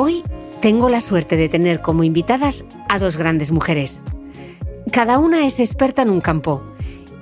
[0.00, 0.22] Hoy
[0.60, 4.00] tengo la suerte de tener como invitadas a dos grandes mujeres.
[4.92, 6.62] Cada una es experta en un campo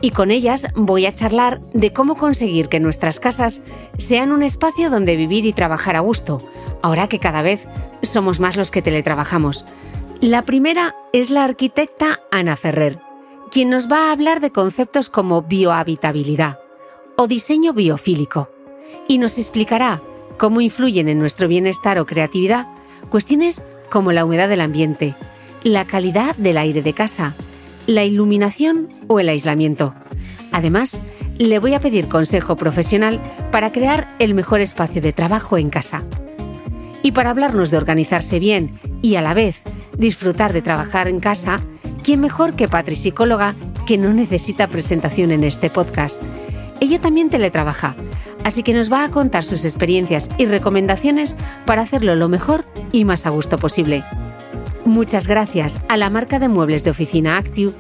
[0.03, 3.62] y con ellas voy a charlar de cómo conseguir que nuestras casas
[3.97, 6.36] sean un espacio donde vivir y trabajar a gusto,
[6.82, 7.66] ahora que cada vez
[8.03, 9.65] somos más los que teletrabajamos.
[10.20, 12.98] La primera es la arquitecta Ana Ferrer,
[13.50, 16.60] quien nos va a hablar de conceptos como biohabitabilidad
[17.16, 18.50] o diseño biofílico
[19.09, 20.03] y nos explicará
[20.36, 22.66] cómo influyen en nuestro bienestar o creatividad
[23.10, 25.16] cuestiones como la humedad del ambiente,
[25.62, 27.34] la calidad del aire de casa,
[27.86, 29.94] la iluminación o el aislamiento.
[30.52, 31.00] Además,
[31.38, 33.20] le voy a pedir consejo profesional
[33.52, 36.02] para crear el mejor espacio de trabajo en casa.
[37.03, 39.60] Y para hablarnos de organizarse bien y a la vez
[39.97, 41.60] disfrutar de trabajar en casa,
[42.03, 43.54] ¿quién mejor que Patri Psicóloga
[43.86, 46.22] que no necesita presentación en este podcast?
[46.80, 47.94] Ella también teletrabaja
[48.47, 51.34] así que nos va a contar sus experiencias y recomendaciones
[51.65, 54.05] para hacerlo lo mejor y más a gusto posible.
[54.84, 57.73] Muchas gracias a la marca de muebles de oficina Active,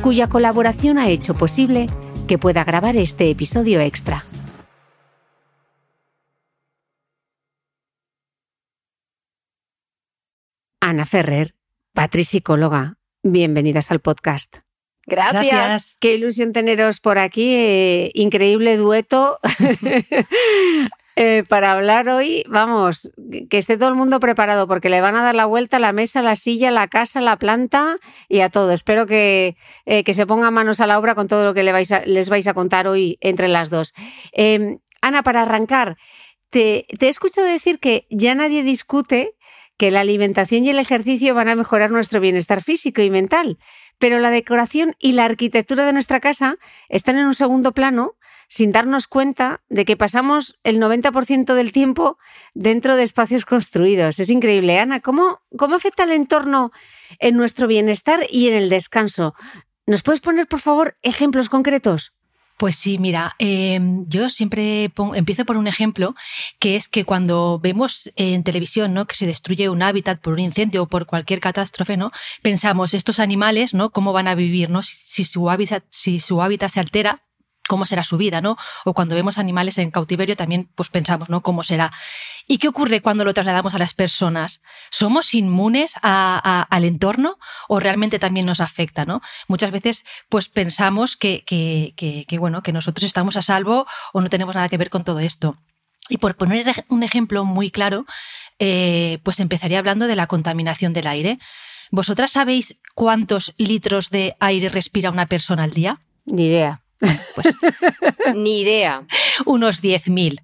[0.00, 1.88] cuya colaboración ha hecho posible
[2.28, 4.24] que pueda grabar este episodio extra.
[10.80, 11.56] Ana Ferrer,
[11.94, 14.61] Patri Psicóloga, bienvenidas al podcast.
[15.06, 15.96] Gracias.
[16.00, 17.54] Qué ilusión teneros por aquí.
[17.54, 19.38] Eh, increíble dueto.
[21.14, 23.12] Eh, para hablar hoy, vamos,
[23.50, 25.92] que esté todo el mundo preparado porque le van a dar la vuelta a la
[25.92, 27.98] mesa, la silla, la casa, la planta
[28.30, 28.72] y a todo.
[28.72, 32.28] Espero que, eh, que se pongan manos a la obra con todo lo que les
[32.30, 33.92] vais a contar hoy entre las dos.
[34.32, 35.98] Em, Ana, para arrancar,
[36.48, 39.34] te, te he escuchado decir que ya nadie discute
[39.76, 43.58] que la alimentación y el ejercicio van a mejorar nuestro bienestar físico y mental
[44.02, 46.56] pero la decoración y la arquitectura de nuestra casa
[46.88, 48.16] están en un segundo plano
[48.48, 52.18] sin darnos cuenta de que pasamos el 90% del tiempo
[52.52, 54.18] dentro de espacios construidos.
[54.18, 54.80] Es increíble.
[54.80, 56.72] Ana, ¿cómo, ¿cómo afecta el entorno
[57.20, 59.36] en nuestro bienestar y en el descanso?
[59.86, 62.12] ¿Nos puedes poner, por favor, ejemplos concretos?
[62.56, 66.14] Pues sí, mira, em, yo siempre empiezo por un ejemplo,
[66.58, 69.06] que es que cuando vemos en televisión ¿no?
[69.06, 72.12] que se destruye un hábitat por un incendio o por cualquier catástrofe, ¿no?
[72.42, 73.90] pensamos, estos animales, ¿no?
[73.90, 74.70] ¿cómo van a vivir?
[74.70, 74.82] ¿no?
[74.82, 77.22] Si, su hábitat, si su hábitat se altera,
[77.72, 78.58] cómo será su vida, ¿no?
[78.84, 81.40] O cuando vemos animales en cautiverio también pues pensamos, ¿no?
[81.40, 81.90] ¿Cómo será?
[82.46, 84.60] ¿Y qué ocurre cuando lo trasladamos a las personas?
[84.90, 87.38] ¿Somos inmunes al entorno
[87.68, 89.22] o realmente también nos afecta, ¿no?
[89.48, 94.54] Muchas veces pues pensamos que, que, bueno, que nosotros estamos a salvo o no tenemos
[94.54, 95.56] nada que ver con todo esto.
[96.10, 98.04] Y por poner un ejemplo muy claro,
[98.58, 101.38] eh, pues empezaría hablando de la contaminación del aire.
[101.90, 106.00] ¿Vosotras sabéis cuántos litros de aire respira una persona al día?
[106.26, 106.81] Ni idea.
[107.34, 107.56] Pues,
[108.34, 109.04] Ni idea.
[109.46, 110.42] Unos 10.000.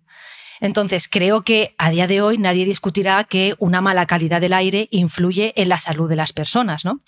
[0.61, 4.89] Entonces, creo que a día de hoy nadie discutirá que una mala calidad del aire
[4.91, 7.01] influye en la salud de las personas, ¿no?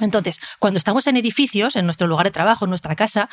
[0.00, 3.28] Entonces, cuando estamos en edificios, en nuestro lugar de trabajo, en nuestra casa,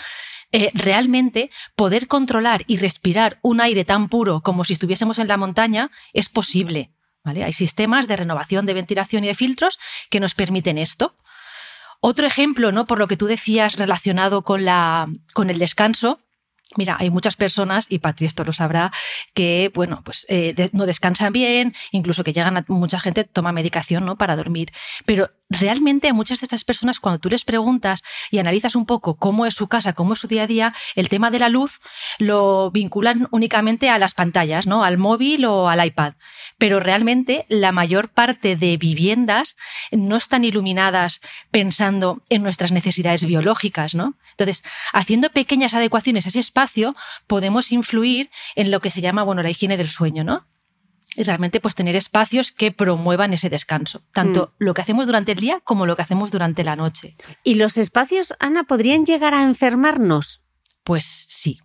[0.52, 5.38] eh, realmente poder controlar y respirar un aire tan puro como si estuviésemos en la
[5.38, 6.92] montaña es posible.
[7.24, 7.44] ¿vale?
[7.44, 9.80] Hay sistemas de renovación de ventilación y de filtros
[10.10, 11.16] que nos permiten esto.
[12.07, 12.86] Otro ejemplo, ¿no?
[12.86, 16.19] Por lo que tú decías relacionado con, la, con el descanso,
[16.78, 18.92] Mira, hay muchas personas, y Patri esto lo sabrá,
[19.34, 24.04] que bueno, pues eh, no descansan bien, incluso que llegan a mucha gente toma medicación
[24.04, 24.18] ¿no?
[24.18, 24.72] para dormir.
[25.06, 29.15] Pero realmente a muchas de estas personas, cuando tú les preguntas y analizas un poco
[29.15, 31.80] cómo es su casa, cómo es su día a día, el tema de la luz
[32.18, 34.83] lo vinculan únicamente a las pantallas, ¿no?
[34.83, 36.13] Al móvil o al iPad.
[36.57, 39.56] Pero realmente la mayor parte de viviendas
[39.92, 41.21] no están iluminadas
[41.51, 44.15] pensando en nuestras necesidades biológicas, ¿no?
[44.31, 44.63] Entonces,
[44.94, 46.95] haciendo pequeñas adecuaciones a ese espacio,
[47.27, 50.45] podemos influir en lo que se llama, bueno, la higiene del sueño, ¿no?
[51.16, 54.64] Y realmente pues tener espacios que promuevan ese descanso, tanto mm.
[54.64, 57.16] lo que hacemos durante el día como lo que hacemos durante la noche.
[57.44, 60.42] ¿Y los espacios, Ana, podrían llegar a enfermarnos?
[60.84, 61.60] Pues sí.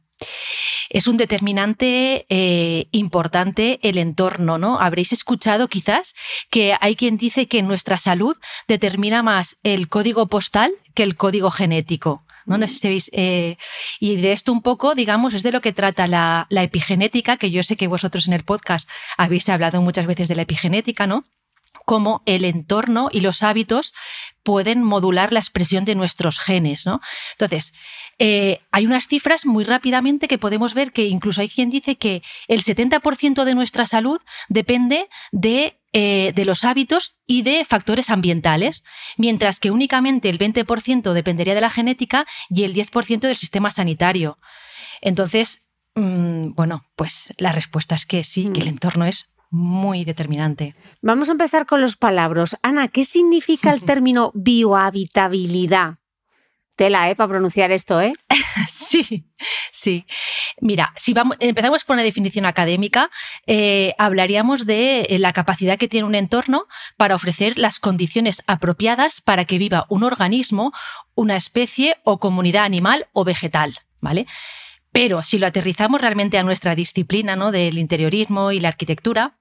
[0.90, 4.80] Es un determinante eh, importante el entorno, ¿no?
[4.80, 6.14] Habréis escuchado quizás
[6.50, 8.36] que hay quien dice que nuestra salud
[8.68, 12.24] determina más el código postal que el código genético.
[12.46, 12.58] ¿No?
[12.58, 13.56] no sé si veis, eh,
[13.98, 17.50] y de esto un poco, digamos, es de lo que trata la, la epigenética, que
[17.50, 21.24] yo sé que vosotros en el podcast habéis hablado muchas veces de la epigenética, ¿no?
[21.84, 23.94] cómo el entorno y los hábitos
[24.42, 26.86] pueden modular la expresión de nuestros genes.
[26.86, 27.00] ¿no?
[27.32, 27.72] Entonces,
[28.22, 32.22] eh, hay unas cifras muy rápidamente que podemos ver que incluso hay quien dice que
[32.48, 34.20] el 70% de nuestra salud
[34.50, 38.84] depende de eh, de los hábitos y de factores ambientales,
[39.16, 44.38] mientras que únicamente el 20% dependería de la genética y el 10% del sistema sanitario.
[45.00, 48.68] Entonces, mm, bueno, pues la respuesta es que sí, que el mm.
[48.68, 50.76] entorno es muy determinante.
[51.02, 52.56] Vamos a empezar con los palabras.
[52.62, 55.99] Ana, ¿qué significa el término biohabitabilidad?
[56.80, 57.14] Tela, ¿eh?
[57.14, 58.14] Para pronunciar esto, ¿eh?
[58.72, 59.26] sí,
[59.70, 60.06] sí.
[60.62, 63.10] Mira, si vamos, empezamos por una definición académica,
[63.46, 69.20] eh, hablaríamos de eh, la capacidad que tiene un entorno para ofrecer las condiciones apropiadas
[69.20, 70.72] para que viva un organismo,
[71.14, 74.26] una especie o comunidad animal o vegetal, ¿vale?
[74.90, 77.52] Pero si lo aterrizamos realmente a nuestra disciplina ¿no?
[77.52, 79.38] del interiorismo y la arquitectura,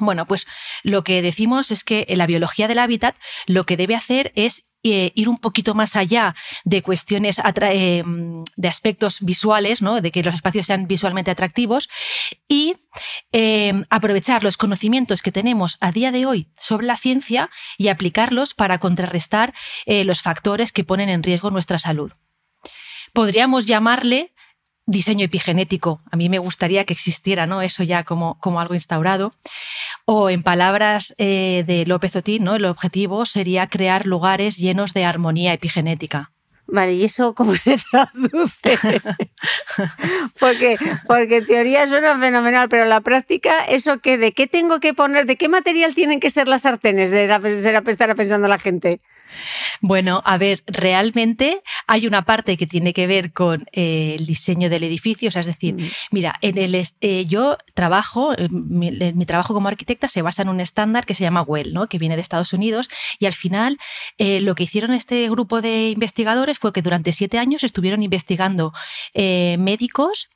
[0.00, 0.46] bueno, pues
[0.82, 3.16] lo que decimos es que la biología del hábitat
[3.46, 8.04] lo que debe hacer es eh, ir un poquito más allá de cuestiones eh,
[8.56, 10.00] de aspectos visuales, ¿no?
[10.00, 11.88] de que los espacios sean visualmente atractivos
[12.46, 12.76] y
[13.32, 18.54] eh, aprovechar los conocimientos que tenemos a día de hoy sobre la ciencia y aplicarlos
[18.54, 19.52] para contrarrestar
[19.86, 22.12] los factores que ponen en riesgo nuestra salud.
[23.12, 24.32] Podríamos llamarle
[24.88, 26.00] diseño epigenético.
[26.10, 27.60] A mí me gustaría que existiera ¿no?
[27.62, 29.32] eso ya como, como algo instaurado.
[30.06, 32.56] O en palabras eh, de López Otín, ¿no?
[32.56, 36.32] el objetivo sería crear lugares llenos de armonía epigenética.
[36.70, 38.78] Vale, ¿y eso cómo se traduce?
[40.40, 40.76] porque,
[41.06, 44.18] porque en teoría suena fenomenal, pero la práctica, ¿eso qué?
[44.18, 45.26] ¿De qué tengo que poner?
[45.26, 47.10] ¿De qué material tienen que ser las sartenes?
[47.10, 49.00] De estar pensando la gente.
[49.80, 54.70] Bueno, a ver, realmente hay una parte que tiene que ver con eh, el diseño
[54.70, 55.88] del edificio, o sea, es decir, mm.
[56.10, 60.48] mira, en el, eh, yo trabajo, eh, mi, mi, trabajo como arquitecta se basa en
[60.48, 61.88] un estándar que se llama WELL, ¿no?
[61.88, 63.78] que viene de Estados Unidos, y al final
[64.18, 68.72] lo que hicieron este grupo de investigadores fue que durante siete años estuvieron investigando
[69.14, 70.28] médicos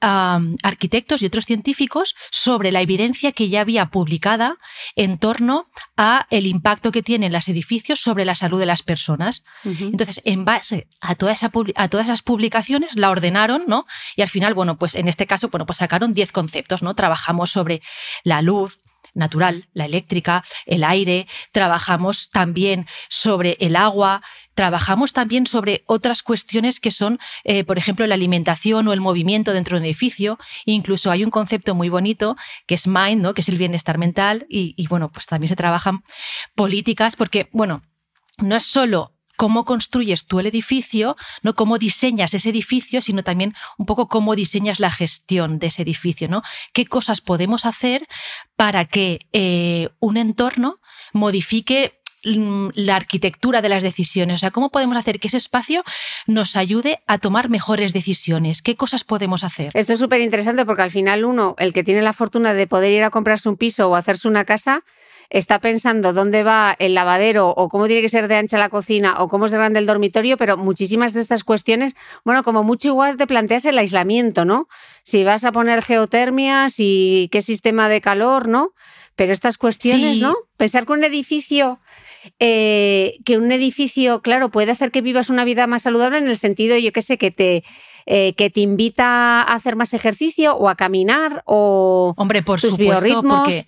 [0.00, 4.58] arquitectos y otros científicos sobre la evidencia que ya había publicada
[4.94, 9.42] en torno a el impacto que tienen los edificios sobre la salud de las personas.
[9.64, 13.86] Entonces, en base a, toda esa, a todas esas publicaciones, la ordenaron, ¿no?
[14.16, 16.94] Y al final, bueno, pues en este caso, bueno, pues sacaron 10 conceptos, ¿no?
[16.94, 17.82] Trabajamos sobre
[18.22, 18.78] la luz,
[19.16, 24.22] natural, la eléctrica, el aire, trabajamos también sobre el agua,
[24.54, 29.52] trabajamos también sobre otras cuestiones que son, eh, por ejemplo, la alimentación o el movimiento
[29.52, 30.38] dentro de un edificio.
[30.64, 33.34] Incluso hay un concepto muy bonito que es mind, ¿no?
[33.34, 36.04] que es el bienestar mental, y, y bueno, pues también se trabajan
[36.54, 37.82] políticas, porque, bueno,
[38.38, 43.54] no es solo cómo construyes tú el edificio, no cómo diseñas ese edificio, sino también
[43.78, 46.42] un poco cómo diseñas la gestión de ese edificio, ¿no?
[46.72, 48.06] ¿Qué cosas podemos hacer
[48.56, 50.80] para que eh, un entorno
[51.12, 54.36] modifique mm, la arquitectura de las decisiones.
[54.36, 55.84] O sea, ¿cómo podemos hacer que ese espacio
[56.26, 58.62] nos ayude a tomar mejores decisiones?
[58.62, 59.70] ¿Qué cosas podemos hacer?
[59.74, 62.92] Esto es súper interesante porque al final uno, el que tiene la fortuna de poder
[62.92, 64.82] ir a comprarse un piso o hacerse una casa,
[65.30, 69.16] está pensando dónde va el lavadero o cómo tiene que ser de ancha la cocina
[69.22, 73.16] o cómo es grande el dormitorio, pero muchísimas de estas cuestiones, bueno, como mucho igual
[73.16, 74.68] te planteas el aislamiento, ¿no?
[75.04, 78.72] Si vas a poner geotermia, si qué sistema de calor, ¿no?
[79.16, 80.22] Pero estas cuestiones, Sí.
[80.22, 80.34] ¿no?
[80.56, 81.80] Pensar que un edificio,
[82.38, 86.36] eh, que un edificio, claro, puede hacer que vivas una vida más saludable en el
[86.36, 87.64] sentido, yo qué sé, que te,
[88.06, 92.70] eh, que te invita a hacer más ejercicio o a caminar o Hombre, por tus
[92.72, 93.44] supuesto, biorritmos.
[93.44, 93.66] porque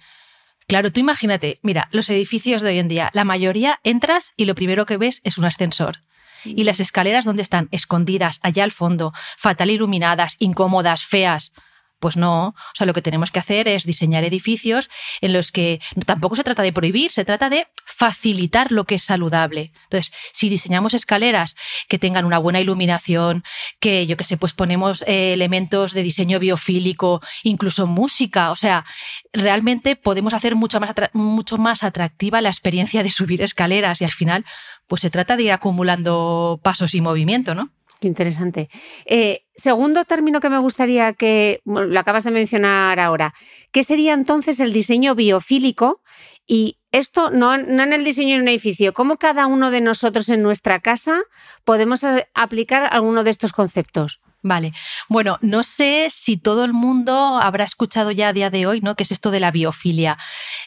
[0.69, 4.55] claro, tú imagínate, mira, los edificios de hoy en día, la mayoría entras y lo
[4.55, 6.03] primero que ves es un ascensor.
[6.45, 11.53] Y las escaleras donde están escondidas allá al fondo, fatal iluminadas, incómodas, feas.
[11.99, 14.89] Pues no, o sea, lo que tenemos que hacer es diseñar edificios
[15.21, 19.03] en los que tampoco se trata de prohibir, se trata de facilitar lo que es
[19.03, 19.73] saludable.
[19.85, 21.57] Entonces, si diseñamos escaleras
[21.89, 23.43] que tengan una buena iluminación,
[23.81, 28.85] que yo que sé, pues ponemos eh, elementos de diseño biofílico, incluso música, o sea,
[29.33, 34.13] realmente podemos hacer mucho más, mucho más atractiva la experiencia de subir escaleras y al
[34.13, 34.45] final,
[34.87, 37.71] pues se trata de ir acumulando pasos y movimiento, ¿no?
[38.01, 38.69] Qué interesante.
[39.07, 43.35] Eh, segundo término que me gustaría que lo acabas de mencionar ahora,
[43.73, 46.03] ¿qué sería entonces el diseño biofílico?
[46.47, 50.29] Y esto no, no en el diseño de un edificio, ¿cómo cada uno de nosotros
[50.29, 51.23] en nuestra casa
[51.65, 54.21] podemos eh, aplicar alguno de estos conceptos?
[54.43, 54.73] Vale.
[55.09, 58.95] Bueno, no sé si todo el mundo habrá escuchado ya a día de hoy, ¿no?
[58.95, 60.17] ¿Qué es esto de la biofilia?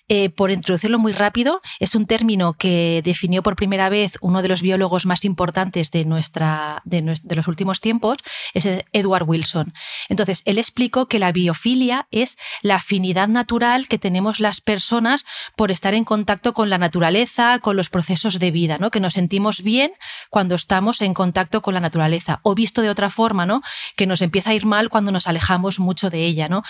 [0.10, 4.50] Eh, por introducirlo muy rápido, es un término que definió por primera vez uno de
[4.50, 8.18] los biólogos más importantes de, nuestra, de, de los últimos tiempos,
[8.54, 9.74] es Edward Wilson.
[10.10, 15.26] Entonces, él explicó que la biofilia es la afinidad natural que tenemos las personas
[15.56, 18.92] por estar en contacto con la naturaleza, con los procesos de vida, ¿no?
[18.92, 19.94] Que nos sentimos bien
[20.30, 22.42] cuando estamos en contacto con la naturaleza.
[22.44, 23.61] O visto de otra forma, ¿no?
[23.96, 26.64] Que nos empieza a ir mal cuando nos alejamos mucho de ella, ¿no?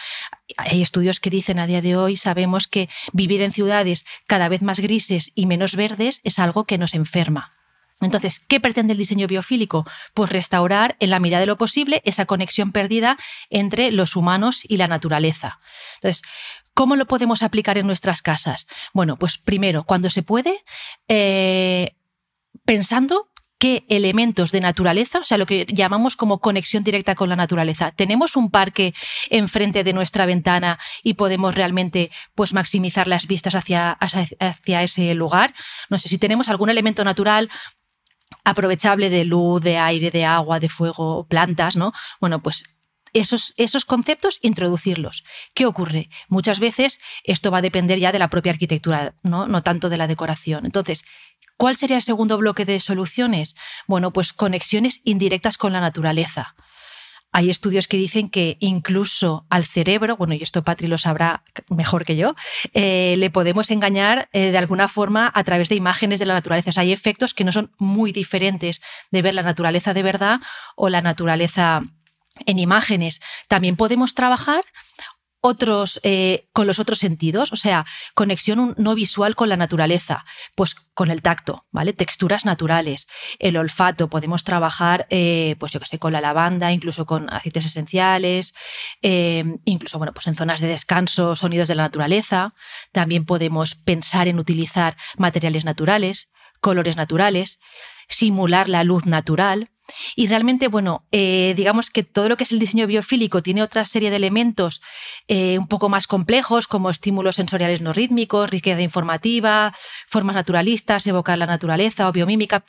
[0.57, 4.61] Hay estudios que dicen a día de hoy, sabemos que vivir en ciudades cada vez
[4.61, 7.53] más grises y menos verdes es algo que nos enferma.
[8.01, 9.85] Entonces, ¿qué pretende el diseño biofílico?
[10.13, 13.17] Pues restaurar en la medida de lo posible esa conexión perdida
[13.49, 15.59] entre los humanos y la naturaleza.
[15.95, 16.23] Entonces,
[16.73, 18.67] ¿cómo lo podemos aplicar en nuestras casas?
[18.93, 20.63] Bueno, pues primero, cuando se puede,
[21.07, 21.95] eh,
[22.65, 23.30] pensando
[23.61, 27.91] qué elementos de naturaleza, o sea, lo que llamamos como conexión directa con la naturaleza.
[27.91, 28.95] Tenemos un parque
[29.29, 35.53] enfrente de nuestra ventana y podemos realmente pues maximizar las vistas hacia, hacia, ese lugar.
[35.91, 37.51] No sé si tenemos algún elemento natural
[38.43, 41.93] aprovechable de luz, de aire, de agua, de fuego, plantas, ¿no?
[42.19, 42.65] Bueno, pues
[43.13, 45.23] esos, esos conceptos, introducirlos.
[45.53, 46.09] ¿Qué ocurre?
[46.29, 49.45] Muchas veces esto va a depender ya de la propia arquitectura, ¿no?
[49.45, 50.65] no tanto de la decoración.
[50.65, 51.03] Entonces,
[51.61, 53.55] ¿cuál sería el segundo bloque de soluciones?
[53.85, 56.55] Bueno, pues conexiones indirectas con la naturaleza.
[57.31, 62.03] Hay estudios que dicen que incluso al cerebro, bueno, y esto Patri lo sabrá mejor
[62.03, 62.33] que yo,
[62.73, 66.71] eh, le podemos engañar eh, de alguna forma a través de imágenes de la naturaleza.
[66.81, 70.39] Hay efectos que no son muy diferentes de ver la naturaleza de verdad
[70.75, 71.83] o la naturaleza
[72.47, 73.21] en imágenes.
[73.47, 74.63] También podemos trabajar
[75.41, 80.23] otros, eh, con los otros sentidos, o sea, conexión no visual con la naturaleza,
[80.55, 81.93] pues con el tacto, ¿vale?
[81.93, 83.07] Texturas naturales,
[83.39, 87.65] el olfato, podemos trabajar, eh, pues yo que sé, con la lavanda, incluso con aceites
[87.65, 88.53] esenciales,
[89.01, 92.53] eh, incluso, bueno, pues en zonas de descanso, sonidos de la naturaleza.
[92.91, 96.29] También podemos pensar en utilizar materiales naturales,
[96.59, 97.59] colores naturales,
[98.07, 99.70] simular la luz natural.
[100.15, 103.85] Y realmente, bueno, eh, digamos que todo lo que es el diseño biofílico tiene otra
[103.85, 104.81] serie de elementos
[105.27, 109.73] eh, un poco más complejos, como estímulos sensoriales no rítmicos, riqueza informativa,
[110.07, 112.63] formas naturalistas, evocar la naturaleza o biomímica,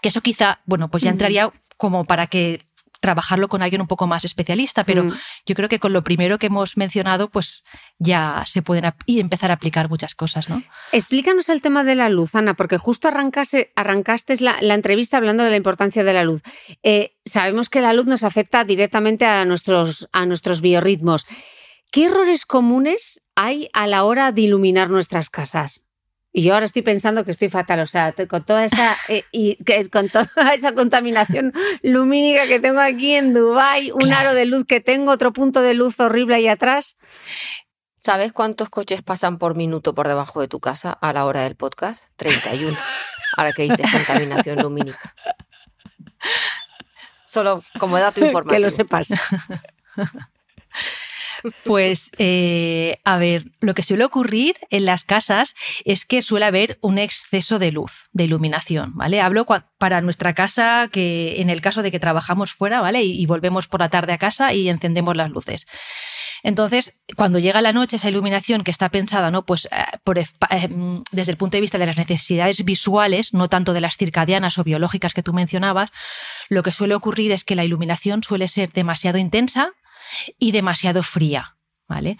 [0.00, 2.67] que eso quizá, bueno, pues ya entraría como para que
[3.00, 5.12] trabajarlo con alguien un poco más especialista, pero Mm.
[5.46, 7.62] yo creo que con lo primero que hemos mencionado, pues
[7.98, 10.62] ya se pueden y empezar a aplicar muchas cosas, ¿no?
[10.92, 15.44] Explícanos el tema de la luz, Ana, porque justo arrancaste, arrancaste la, la entrevista hablando
[15.44, 16.42] de la importancia de la luz.
[16.82, 21.26] Eh, sabemos que la luz nos afecta directamente a nuestros, a nuestros biorritmos.
[21.90, 25.84] ¿Qué errores comunes hay a la hora de iluminar nuestras casas?
[26.38, 29.56] Y yo ahora estoy pensando que estoy fatal, o sea, con toda esa eh, y
[29.64, 31.52] que- con toda esa contaminación
[31.82, 34.28] lumínica que tengo aquí en Dubai, un Claro.
[34.28, 36.94] aro de luz que tengo, otro punto de luz horrible ahí atrás.
[37.96, 41.56] ¿Sabes cuántos coches pasan por minuto por debajo de tu casa a la hora del
[41.56, 42.04] podcast?
[42.14, 42.78] 31.
[43.36, 45.16] Ahora que dices contaminación lumínica.
[47.26, 48.54] Solo como dato informativo.
[48.58, 49.08] Que lo sepas.
[51.64, 55.54] Pues, eh, a ver, lo que suele ocurrir en las casas
[55.84, 59.20] es que suele haber un exceso de luz, de iluminación, ¿vale?
[59.20, 59.46] Hablo
[59.78, 63.02] para nuestra casa, que en el caso de que trabajamos fuera, ¿vale?
[63.04, 65.66] Y, volvemos por la tarde a casa y encendemos las luces.
[66.42, 69.44] Entonces, cuando llega la noche, esa iluminación que está pensada, ¿no?
[69.44, 70.14] Pues eh,
[70.50, 70.68] eh,
[71.10, 74.64] desde el punto de vista de las necesidades visuales, no tanto de las circadianas o
[74.64, 75.90] biológicas que tú mencionabas,
[76.48, 79.72] lo que suele ocurrir es que la iluminación suele ser demasiado intensa,
[80.38, 81.54] y demasiado fría.
[81.88, 82.18] ¿Vale?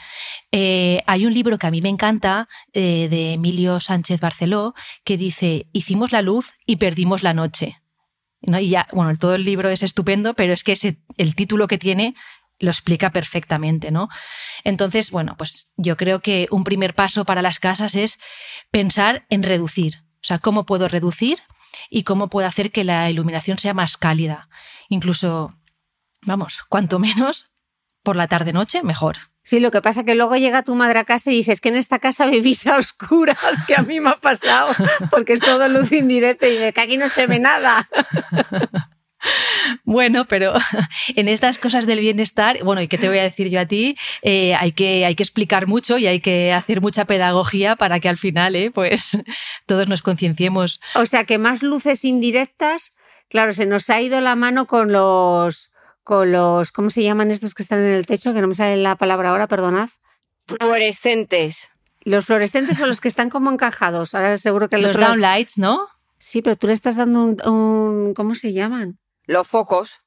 [0.50, 5.18] Eh, hay un libro que a mí me encanta eh, de Emilio Sánchez Barceló que
[5.18, 7.78] dice Hicimos la luz y perdimos la noche.
[8.40, 8.58] ¿No?
[8.58, 12.14] Y ya, bueno, todo el libro es estupendo, pero es que el título que tiene
[12.58, 14.08] lo explica perfectamente, ¿no?
[14.64, 18.18] Entonces, bueno, pues yo creo que un primer paso para las casas es
[18.70, 20.02] pensar en reducir.
[20.14, 21.38] O sea, cómo puedo reducir
[21.90, 24.48] y cómo puedo hacer que la iluminación sea más cálida.
[24.88, 25.54] Incluso,
[26.22, 27.50] vamos, cuanto menos
[28.08, 29.18] por la tarde-noche, mejor.
[29.42, 31.68] Sí, lo que pasa es que luego llega tu madre a casa y dices que
[31.68, 34.74] en esta casa vivís a oscuras, que a mí me ha pasado,
[35.10, 37.86] porque es todo luz indirecta y de que aquí no se ve nada.
[39.84, 40.54] Bueno, pero
[41.16, 43.96] en estas cosas del bienestar, bueno, ¿y qué te voy a decir yo a ti?
[44.22, 48.08] Eh, hay, que, hay que explicar mucho y hay que hacer mucha pedagogía para que
[48.08, 49.18] al final, eh, pues,
[49.66, 50.80] todos nos concienciemos.
[50.94, 52.92] O sea, que más luces indirectas,
[53.28, 55.72] claro, se nos ha ido la mano con los
[56.08, 58.32] con los, ¿cómo se llaman estos que están en el techo?
[58.32, 59.90] Que no me sale la palabra ahora, perdonad.
[60.46, 61.68] Fluorescentes.
[62.02, 64.14] Los fluorescentes son los que están como encajados.
[64.14, 65.86] Ahora seguro que los downlights, ¿no?
[66.18, 68.98] Sí, pero tú le estás dando un, ¿cómo se llaman?
[69.26, 70.00] Los focos.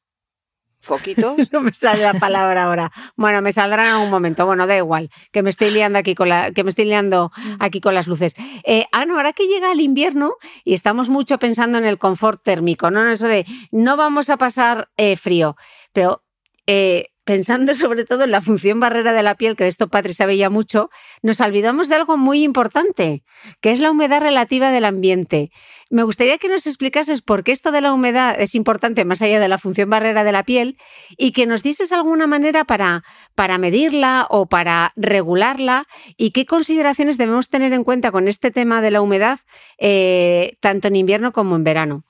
[0.79, 1.37] ¿Foquitos?
[1.51, 2.91] no me sale la palabra ahora.
[3.15, 4.47] Bueno, me saldrá en algún momento.
[4.47, 7.79] Bueno, da igual, que me estoy liando aquí con la, que me estoy liando aquí
[7.79, 8.33] con las luces.
[8.63, 12.41] Eh, ah, no, ahora que llega el invierno y estamos mucho pensando en el confort
[12.41, 13.07] térmico, ¿no?
[13.07, 15.55] Eso de no vamos a pasar eh, frío.
[15.93, 16.23] Pero
[16.67, 20.13] eh, pensando sobre todo en la función barrera de la piel, que de esto Patri
[20.13, 20.89] sabe ya mucho,
[21.21, 23.23] nos olvidamos de algo muy importante,
[23.61, 25.51] que es la humedad relativa del ambiente.
[25.89, 29.39] Me gustaría que nos explicases por qué esto de la humedad es importante más allá
[29.39, 30.77] de la función barrera de la piel
[31.17, 33.03] y que nos dices alguna manera para,
[33.35, 35.85] para medirla o para regularla
[36.17, 39.39] y qué consideraciones debemos tener en cuenta con este tema de la humedad,
[39.77, 42.03] eh, tanto en invierno como en verano.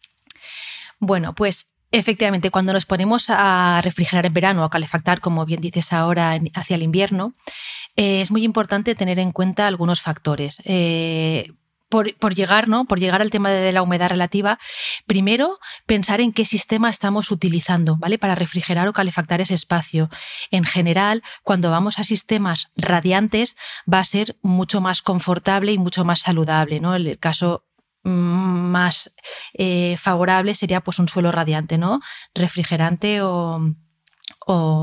[0.99, 5.59] Bueno, pues Efectivamente, cuando nos ponemos a refrigerar en verano o a calefactar, como bien
[5.59, 7.33] dices ahora, hacia el invierno,
[7.97, 10.61] eh, es muy importante tener en cuenta algunos factores.
[10.63, 11.51] Eh,
[11.91, 12.85] por, llegar, ¿no?
[12.85, 14.57] Por llegar al tema de la humedad relativa,
[15.05, 18.17] primero pensar en qué sistema estamos utilizando, ¿vale?
[18.17, 20.09] Para refrigerar o calefactar ese espacio.
[20.51, 23.57] En general, cuando vamos a sistemas radiantes,
[23.91, 26.95] va a ser mucho más confortable y mucho más saludable, ¿no?
[26.95, 27.65] El caso
[28.03, 29.13] más
[29.53, 32.01] eh, favorable sería pues un suelo radiante, ¿no?
[32.33, 33.75] Refrigerante o,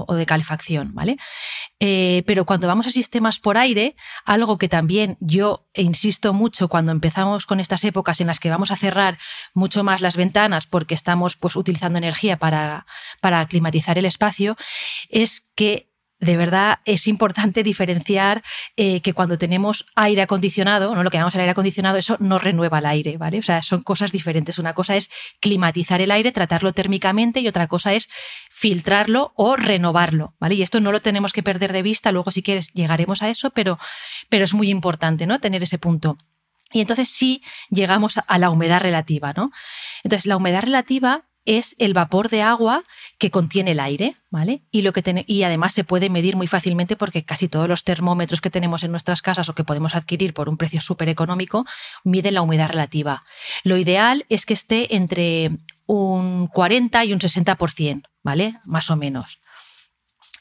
[0.08, 1.18] de calefacción, ¿vale?
[1.80, 6.92] Eh, pero cuando vamos a sistemas por aire, algo que también yo insisto mucho cuando
[6.92, 9.18] empezamos con estas épocas en las que vamos a cerrar
[9.52, 12.86] mucho más las ventanas porque estamos pues utilizando energía para,
[13.20, 14.56] para climatizar el espacio,
[15.10, 15.87] es que
[16.20, 18.42] de verdad es importante diferenciar
[18.76, 21.02] eh, que cuando tenemos aire acondicionado, ¿no?
[21.02, 23.38] lo que llamamos el aire acondicionado, eso no renueva el aire, ¿vale?
[23.38, 24.58] O sea, son cosas diferentes.
[24.58, 28.08] Una cosa es climatizar el aire, tratarlo térmicamente, y otra cosa es
[28.50, 30.56] filtrarlo o renovarlo, ¿vale?
[30.56, 33.50] Y esto no lo tenemos que perder de vista, luego si quieres llegaremos a eso,
[33.50, 33.78] pero,
[34.28, 35.38] pero es muy importante, ¿no?
[35.38, 36.18] Tener ese punto.
[36.72, 39.50] Y entonces sí llegamos a la humedad relativa, ¿no?
[40.02, 42.84] Entonces, la humedad relativa es el vapor de agua
[43.18, 44.60] que contiene el aire, ¿vale?
[44.70, 48.42] Y, lo que y además se puede medir muy fácilmente porque casi todos los termómetros
[48.42, 51.64] que tenemos en nuestras casas o que podemos adquirir por un precio súper económico
[52.04, 53.24] miden la humedad relativa.
[53.64, 55.52] Lo ideal es que esté entre
[55.86, 58.60] un 40 y un 60%, ¿vale?
[58.66, 59.40] Más o menos.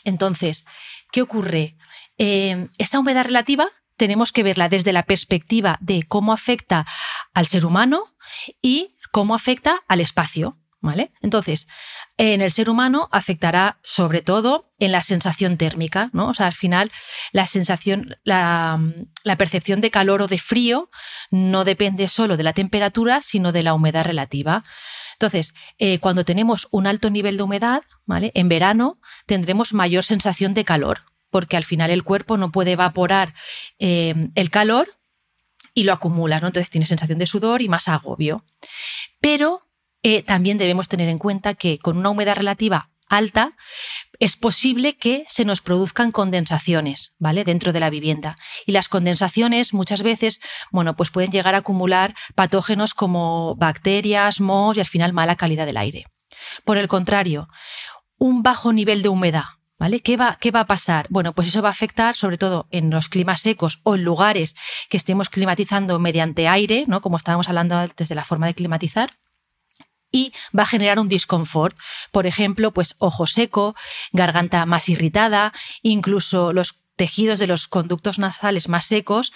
[0.04, 0.66] Entonces,
[1.14, 1.78] ¿qué ocurre?
[2.18, 6.86] Eh, esta humedad relativa tenemos que verla desde la perspectiva de cómo afecta
[7.34, 8.14] al ser humano
[8.62, 10.58] y cómo afecta al espacio.
[10.80, 11.12] ¿Vale?
[11.22, 11.68] Entonces,
[12.18, 16.30] en el ser humano afectará sobre todo en la sensación térmica, ¿no?
[16.30, 16.92] O sea, al final
[17.32, 18.80] la sensación, la,
[19.40, 20.92] percepción de calor o de frío
[21.32, 24.66] no depende solo de la temperatura, sino de la humedad relativa.
[25.14, 28.32] Entonces, eh, cuando tenemos un alto nivel de humedad, ¿vale?
[28.36, 33.34] En verano tendremos mayor sensación de calor, porque al final el cuerpo no puede evaporar
[33.80, 34.98] eh, el calor
[35.74, 36.48] y lo acumula, ¿no?
[36.48, 38.44] Entonces tiene sensación de sudor y más agobio.
[39.22, 39.67] Pero
[40.26, 43.54] también debemos tener en cuenta que con una humedad relativa alta,
[44.20, 47.44] es posible que se nos produzcan condensaciones, ¿vale?
[47.44, 48.36] Dentro de la vivienda.
[48.66, 50.40] Y las condensaciones muchas veces,
[50.72, 55.66] bueno, pues pueden llegar a acumular patógenos como bacterias, mohos y al final mala calidad
[55.66, 56.06] del aire.
[56.66, 57.48] Por el contrario,
[58.18, 59.46] un bajo nivel de humedad,
[59.80, 60.00] ¿Vale?
[60.00, 61.06] ¿Qué va, ¿Qué va, a pasar?
[61.12, 64.56] Bueno, pues eso va a afectar sobre todo en los climas secos o en lugares
[64.90, 67.00] que estemos climatizando mediante aire, ¿no?
[67.00, 69.12] Como estábamos hablando antes de la forma de climatizar
[70.12, 71.78] y va a generar un disconfort.
[72.12, 73.76] Por ejemplo, pues ojo seco,
[74.12, 79.32] garganta más irritada, incluso los tejidos de los conductos nasales más secos,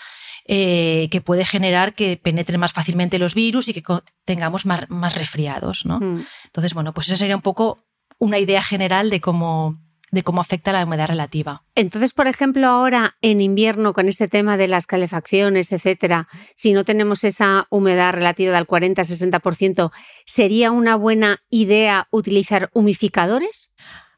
[0.47, 3.83] eh, que puede generar que penetren más fácilmente los virus y que
[4.25, 5.85] tengamos más, más resfriados.
[5.85, 5.99] ¿no?
[5.99, 6.25] Mm.
[6.45, 7.83] Entonces, bueno, pues esa sería un poco
[8.17, 9.79] una idea general de cómo,
[10.11, 11.63] de cómo afecta la humedad relativa.
[11.75, 16.83] Entonces, por ejemplo, ahora en invierno con este tema de las calefacciones, etcétera, si no
[16.83, 19.91] tenemos esa humedad relativa del 40-60%,
[20.25, 23.71] ¿sería una buena idea utilizar humificadores?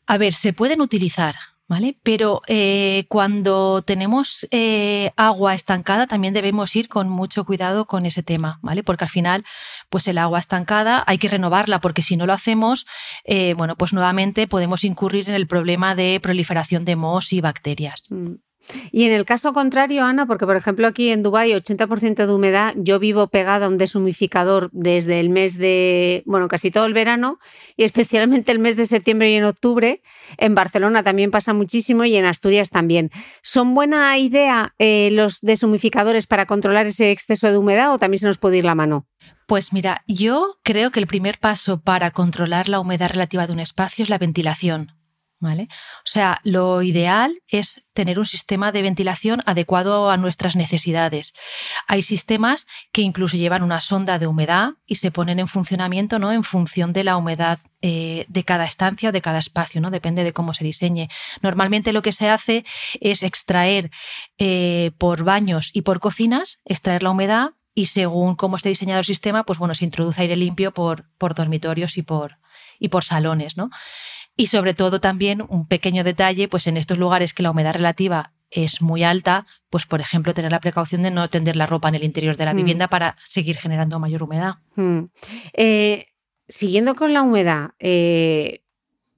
[0.06, 1.36] A ver, se pueden utilizar,
[1.67, 1.97] ¿vale?
[2.04, 8.23] Pero eh, cuando tenemos eh, agua estancada también debemos ir con mucho cuidado con ese
[8.23, 8.84] tema, ¿vale?
[8.84, 9.45] Porque al final,
[9.89, 12.86] pues el agua estancada hay que renovarla porque si no lo hacemos,
[13.23, 18.02] eh, bueno, pues nuevamente podemos incurrir en el problema de proliferación de mohos y bacterias.
[18.10, 18.36] Mm.
[18.91, 22.73] Y en el caso contrario, Ana, porque por ejemplo aquí en Dubái 80% de humedad,
[22.78, 27.39] yo vivo pegada a un deshumificador desde el mes de, bueno, casi todo el verano
[27.76, 30.02] y especialmente el mes de septiembre y en octubre.
[30.38, 33.12] En Barcelona también pasa muchísimo y en Asturias también.
[33.41, 38.28] ¿Son buena idea eh, los deshumificadores para controlar ese exceso de humedad o también se
[38.28, 39.08] nos puede ir la mano?
[39.47, 43.60] Pues mira, yo creo que el primer paso para controlar la humedad relativa de un
[43.60, 45.03] espacio es la ventilación.
[45.43, 45.67] ¿Vale?
[45.97, 51.34] O sea, lo ideal es tener un sistema de ventilación adecuado a nuestras necesidades.
[51.86, 56.32] Hay sistemas que incluso llevan una sonda de humedad y se ponen en funcionamiento ¿no?
[56.32, 59.91] en función de la humedad eh, de cada estancia o de cada espacio, ¿no?
[59.91, 61.10] depende de cómo se diseñe.
[61.41, 62.63] Normalmente lo que se hace
[63.01, 63.91] es extraer
[64.38, 69.06] eh, por baños y por cocinas, extraer la humedad y según cómo esté diseñado el
[69.06, 72.38] sistema, pues bueno, se introduce aire limpio por, por dormitorios y por,
[72.79, 73.69] y por salones, ¿no?
[74.36, 78.34] Y sobre todo también un pequeño detalle, pues en estos lugares que la humedad relativa
[78.50, 81.96] es muy alta, pues por ejemplo tener la precaución de no tender la ropa en
[81.96, 82.58] el interior de la mm.
[82.58, 84.56] vivienda para seguir generando mayor humedad.
[84.76, 85.06] Mm.
[85.54, 86.08] Eh,
[86.48, 88.63] siguiendo con la humedad, eh,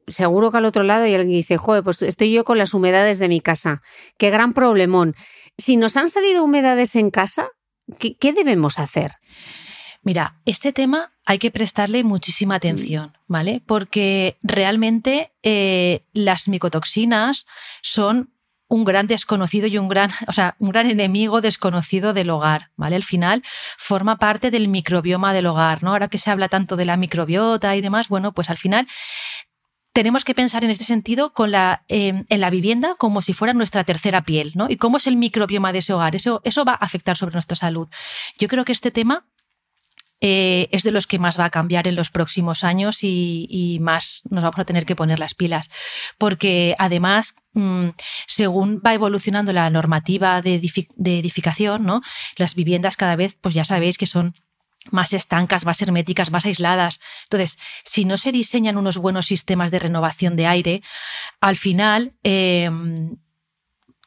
[0.08, 3.20] seguro que al otro lado hay alguien dice, joder, pues estoy yo con las humedades
[3.20, 3.82] de mi casa.
[4.18, 5.16] Qué gran problemón.
[5.58, 7.50] Si nos han salido humedades en casa,
[8.00, 9.12] qué debemos hacer?
[10.06, 12.58] Mira, este tema hay que prestarle muchísima mm.
[12.58, 13.62] atención, ¿vale?
[13.66, 17.48] Porque realmente eh, las micotoxinas
[17.82, 18.32] son
[18.68, 22.96] un gran desconocido y un gran, o sea, un gran enemigo desconocido del hogar, ¿vale?
[22.96, 23.42] Al final
[23.80, 25.90] forma parte del microbioma del hogar, ¿no?
[25.90, 28.88] Ahora que se habla tanto de la microbiota y demás, bueno, pues al final
[29.92, 33.56] tenemos que pensar en este sentido con la, em, en la vivienda como si fuera
[33.56, 34.68] nuestra tercera piel, ¿no?
[34.70, 36.16] Y cómo es el microbioma de ese hogar.
[36.16, 37.88] Eso, eso va a afectar sobre nuestra salud.
[38.38, 39.26] Yo creo que este tema
[40.22, 44.22] eh, es de los que más va a cambiar en los próximos años y, más
[44.30, 45.70] nos vamos a tener que poner las pilas.
[46.18, 47.90] Porque además, mm,
[48.28, 52.02] según va evolucionando la normativa de, edificación, ¿no?
[52.38, 54.36] las viviendas cada vez, pues ya sabéis que son
[54.92, 57.00] más estancas, más herméticas, más aisladas.
[57.24, 60.82] Entonces, si no se diseñan unos buenos sistemas de renovación de aire,
[61.42, 63.18] al final em,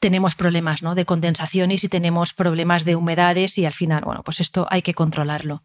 [0.01, 0.95] tenemos problemas ¿no?
[0.95, 4.95] de condensaciones y tenemos problemas de humedades y al final, bueno, pues esto hay que
[4.95, 5.63] controlarlo.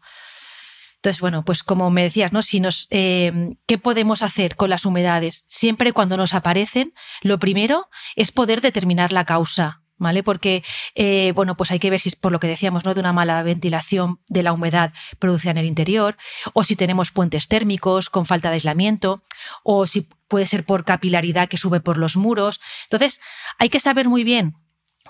[1.04, 2.40] Entonces, bueno, pues como me decías, ¿no?
[2.40, 5.44] Si nos, eh, ¿Qué podemos hacer con las humedades?
[5.48, 9.82] Siempre cuando nos aparecen, lo primero es poder determinar la causa.
[9.96, 10.22] ¿Vale?
[10.22, 10.64] Porque,
[10.96, 12.94] eh, bueno, pues hay que ver si es por lo que decíamos, ¿no?
[12.94, 16.16] De una mala ventilación de la humedad producida en el interior,
[16.52, 19.22] o si tenemos puentes térmicos con falta de aislamiento,
[19.62, 22.60] o si puede ser por capilaridad que sube por los muros.
[22.84, 23.20] Entonces,
[23.58, 24.56] hay que saber muy bien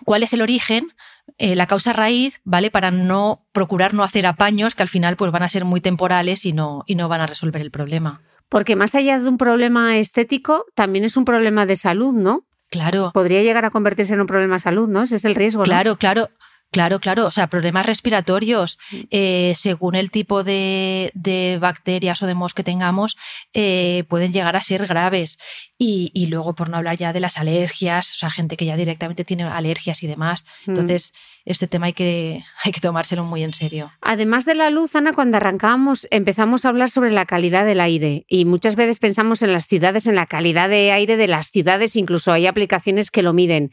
[0.04, 0.92] cuál es el origen
[1.38, 2.70] eh, la causa raíz, ¿vale?
[2.70, 6.44] Para no procurar no hacer apaños que al final pues van a ser muy temporales
[6.44, 8.20] y no, y no van a resolver el problema.
[8.48, 12.44] Porque más allá de un problema estético, también es un problema de salud, ¿no?
[12.70, 13.10] Claro.
[13.12, 15.02] Podría llegar a convertirse en un problema de salud, ¿no?
[15.02, 15.62] Ese es el riesgo.
[15.62, 16.28] Claro, claro.
[16.74, 17.26] Claro, claro.
[17.26, 18.96] O sea, problemas respiratorios, mm.
[19.12, 21.12] eh, según el tipo de,
[21.60, 23.16] bacterias o de mos que tengamos,
[23.52, 25.38] eh, pueden llegar a ser graves.
[25.78, 29.24] Y, luego, por no hablar ya de las alergias, o sea, gente que ya directamente
[29.24, 30.44] tiene alergias y demás.
[30.66, 30.70] Mm.
[30.70, 31.12] Entonces,
[31.44, 33.92] este tema hay que, hay que tomárselo muy en serio.
[34.00, 38.24] Además de la luz, Ana, cuando arrancábamos empezamos a hablar sobre la calidad del aire
[38.28, 41.94] y muchas veces pensamos en las ciudades, en la calidad de aire de las ciudades,
[41.94, 43.70] incluso hay aplicaciones que lo miden.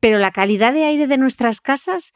[0.00, 2.12] Pero la calidad de aire de nuestras casas,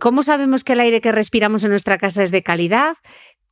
[0.00, 2.96] ¿cómo sabemos que el aire que respiramos en nuestra casa es de calidad?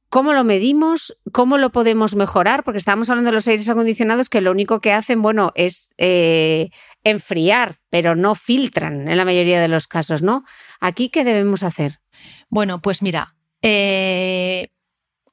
[0.08, 1.16] ¿Cómo lo medimos?
[1.30, 2.64] ¿Cómo lo podemos mejorar?
[2.64, 6.70] Porque estábamos hablando de los aires acondicionados que lo único que hacen, bueno, es eh,
[7.04, 10.44] enfriar, pero no filtran en la mayoría de los casos, ¿no?
[10.80, 12.00] Aquí, ¿qué debemos hacer?
[12.48, 14.70] Bueno, pues mira, eh,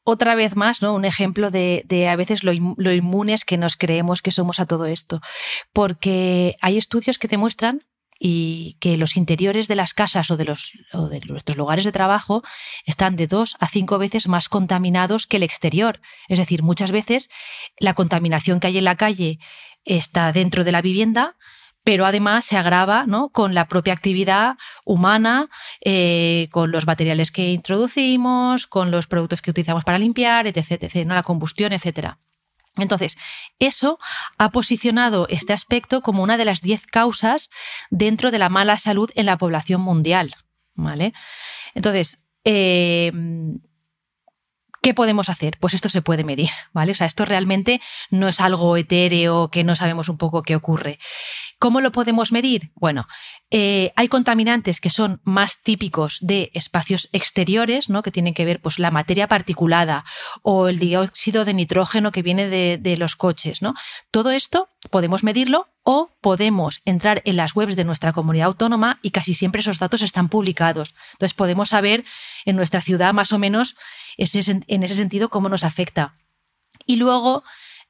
[0.09, 0.93] otra vez más, ¿no?
[0.93, 5.19] Un ejemplo de, a veces lo, inmunes que nos creemos que somos a todo esto.
[5.73, 7.83] Porque hay estudios que demuestran
[8.17, 10.71] y que los interiores de las casas o de, los,
[11.11, 12.41] de nuestros lugares de trabajo
[12.85, 15.99] están de dos a cinco veces más contaminados que el exterior.
[16.29, 17.29] Es decir, muchas veces
[17.77, 19.39] la contaminación que hay en la calle
[19.83, 21.35] está dentro de la vivienda,
[21.87, 23.29] pero además se agrava ¿no?
[23.29, 25.47] con la propia actividad humana,
[25.79, 31.07] eh, con los materiales que introducimos, con los productos que utilizamos para limpiar, etc., etc.
[31.07, 31.15] ¿no?
[31.15, 32.19] la combustión, etcétera.
[32.75, 33.17] Entonces,
[33.57, 33.99] eso
[34.37, 37.49] ha posicionado este aspecto como una de las 10 causas
[37.89, 40.35] dentro de la mala salud en la población mundial.
[40.73, 41.13] ¿Vale?
[41.73, 43.13] Entonces, eh,
[44.87, 45.57] ¿Qué podemos hacer?
[45.59, 46.93] Pues esto se puede medir, ¿vale?
[46.93, 50.97] O sea, esto realmente no es algo etéreo que no sabemos un poco qué ocurre.
[51.59, 52.71] ¿Cómo lo podemos medir?
[52.73, 53.05] Bueno,
[53.51, 58.01] eh, hay contaminantes que son más típicos de espacios exteriores, ¿no?
[58.01, 60.05] que tienen que ver pues, la materia particulada
[60.41, 63.61] o el dióxido de nitrógeno que viene de, de los coches.
[63.61, 63.73] ¿no?
[64.09, 69.11] Todo esto podemos medirlo o podemos entrar en las webs de nuestra comunidad autónoma y
[69.11, 70.93] casi siempre esos datos están publicados.
[71.13, 72.03] Entonces podemos saber
[72.43, 73.77] en nuestra ciudad más o menos
[74.17, 76.13] en ese sentido cómo nos afecta.
[76.85, 77.45] Y luego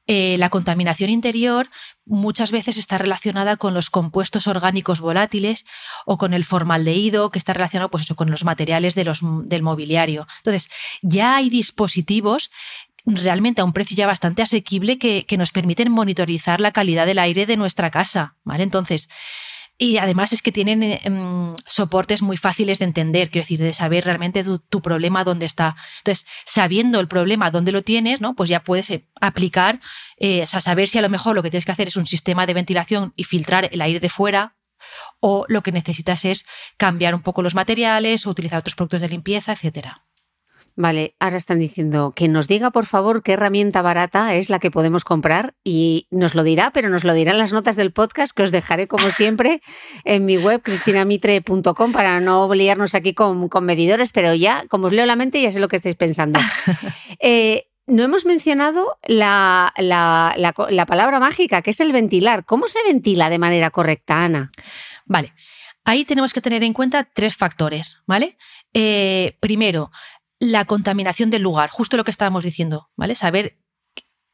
[0.06, 1.68] eh, la contaminación interior
[2.06, 5.66] muchas veces está relacionada con los compuestos orgánicos volátiles
[6.06, 10.28] o con el formaldehído, que está relacionado pues con los materiales de los, del mobiliario.
[10.38, 10.70] Entonces,
[11.02, 12.50] ya hay dispositivos
[13.06, 17.18] realmente a un precio ya bastante asequible que, que nos permiten monitorizar la calidad del
[17.18, 18.36] aire de nuestra casa.
[18.44, 18.64] ¿vale?
[18.64, 19.08] Entonces,
[19.80, 23.72] y además es que tienen eh, em, soportes muy fáciles de entender, quiero decir, de
[23.72, 25.76] saber realmente tu, problema dónde está.
[25.98, 28.34] Entonces, sabiendo el problema dónde lo tienes, ¿no?
[28.34, 29.80] Pues ya puedes eh, aplicar,
[30.16, 32.06] eh, o sea, saber si a lo mejor lo que tienes que hacer es un
[32.06, 34.56] sistema de ventilación y filtrar el aire de fuera,
[35.20, 36.44] o lo que necesitas es
[36.76, 40.07] cambiar un poco los materiales o utilizar otros productos de limpieza, etcétera.
[40.80, 44.70] Vale, ahora están diciendo que nos diga por favor qué herramienta barata es la que
[44.70, 48.44] podemos comprar y nos lo dirá, pero nos lo dirán las notas del podcast que
[48.44, 49.60] os dejaré como siempre
[50.04, 55.04] en mi web cristinamitre.com para no obligarnos aquí con, medidores, pero ya, como os leo
[55.04, 56.38] la mente, ya sé lo que estáis pensando.
[57.20, 62.44] Eh, no hemos mencionado la, la, palabra mágica, que es el ventilar.
[62.44, 64.52] ¿Cómo se ventila de manera correcta, Ana?
[65.04, 65.32] Vale,
[65.82, 68.38] ahí tenemos que tener en cuenta tres factores, ¿vale?
[68.72, 69.90] Eh, primero,
[70.40, 73.14] la contaminación del lugar, justo lo que estábamos diciendo, ¿vale?
[73.14, 73.58] Saber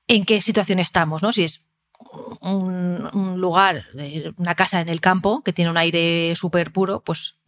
[0.07, 1.33] en qué situación estamos, ¿no?
[1.33, 1.67] Si es
[2.41, 7.39] un, lugar, eh, una casa en el campo que tiene un aire súper puro, pues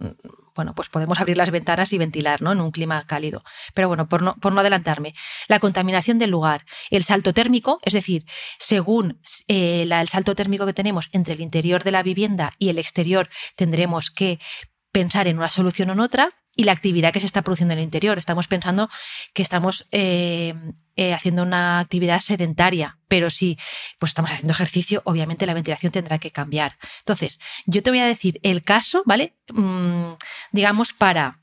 [0.54, 2.52] bueno, pues podemos abrir las ventanas y ventilar, ¿no?
[2.52, 3.44] En un clima cálido.
[3.74, 5.14] Pero bueno, por no, por no adelantarme,
[5.48, 8.24] la contaminación del lugar, el salto térmico, es decir,
[8.58, 12.78] según eh, el salto térmico que tenemos entre el interior de la vivienda y el
[12.78, 14.40] exterior, tendremos que
[14.92, 17.78] pensar en una solución o en otra y la actividad que se está produciendo en
[17.78, 18.18] el interior.
[18.18, 18.88] Estamos pensando
[19.34, 20.54] que estamos eh,
[20.96, 23.58] eh, haciendo una actividad sedentaria, pero si
[23.98, 26.78] pues estamos haciendo ejercicio, obviamente la ventilación tendrá que cambiar.
[27.00, 29.36] Entonces, yo te voy a decir el caso, ¿vale?
[29.52, 30.14] Mm,
[30.50, 31.38] digamos, para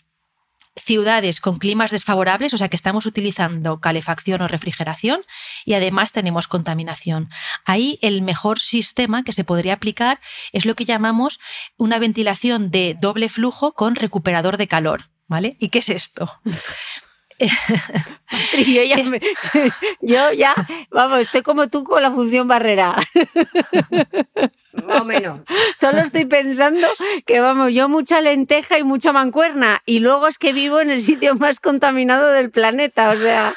[0.75, 5.21] ciudades con climas desfavorables, o sea que estamos utilizando calefacción o refrigeración
[5.65, 7.29] y además tenemos contaminación.
[7.65, 10.19] Ahí el mejor sistema que se podría aplicar
[10.51, 11.39] es lo que llamamos
[11.77, 15.09] una ventilación de doble flujo con recuperador de calor.
[15.25, 15.55] ¿Vale?
[15.57, 16.31] ¿Y qué es esto?
[17.39, 19.03] Yo, ya
[20.01, 20.55] yo ya,
[20.91, 22.95] vamos, estoy como tú con la función barrera.
[24.85, 25.41] Más o menos.
[25.75, 26.87] Solo estoy pensando
[27.25, 29.81] que, vamos, yo mucha lenteja y mucha mancuerna.
[29.85, 33.11] Y luego es que vivo en el sitio más contaminado del planeta.
[33.11, 33.55] O sea,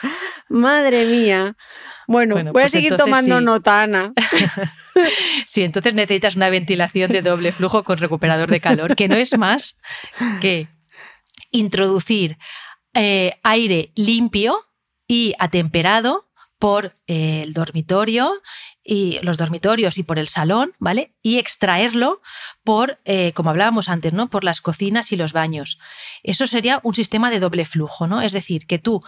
[0.49, 1.57] madre mía.
[2.07, 4.13] Bueno, voy a pues seguir tomando nota, Ana.
[5.47, 9.37] sí, entonces necesitas una ventilación de doble flujo con recuperador de calor, que no es
[9.37, 9.77] más
[10.41, 10.69] que
[11.51, 12.39] introducir
[12.97, 14.67] eh, aire limpio
[15.07, 16.27] y atemperado
[16.59, 18.33] por eh, el dormitorio
[18.83, 21.15] y los dormitorios y por el salón, ¿vale?
[21.23, 22.23] Y extraerlo
[22.65, 24.29] por, eh, como hablábamos antes, ¿no?
[24.29, 25.79] Por las cocinas y los baños.
[26.23, 28.23] Eso sería un sistema de doble flujo, ¿no?
[28.23, 29.03] Es decir, que tú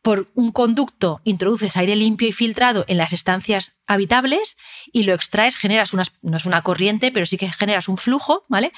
[0.00, 4.56] por un conducto introduces aire limpio y filtrado en las estancias habitables
[4.90, 8.72] y lo extraes, generas no es una corriente, pero sí que generas un flujo, ¿vale?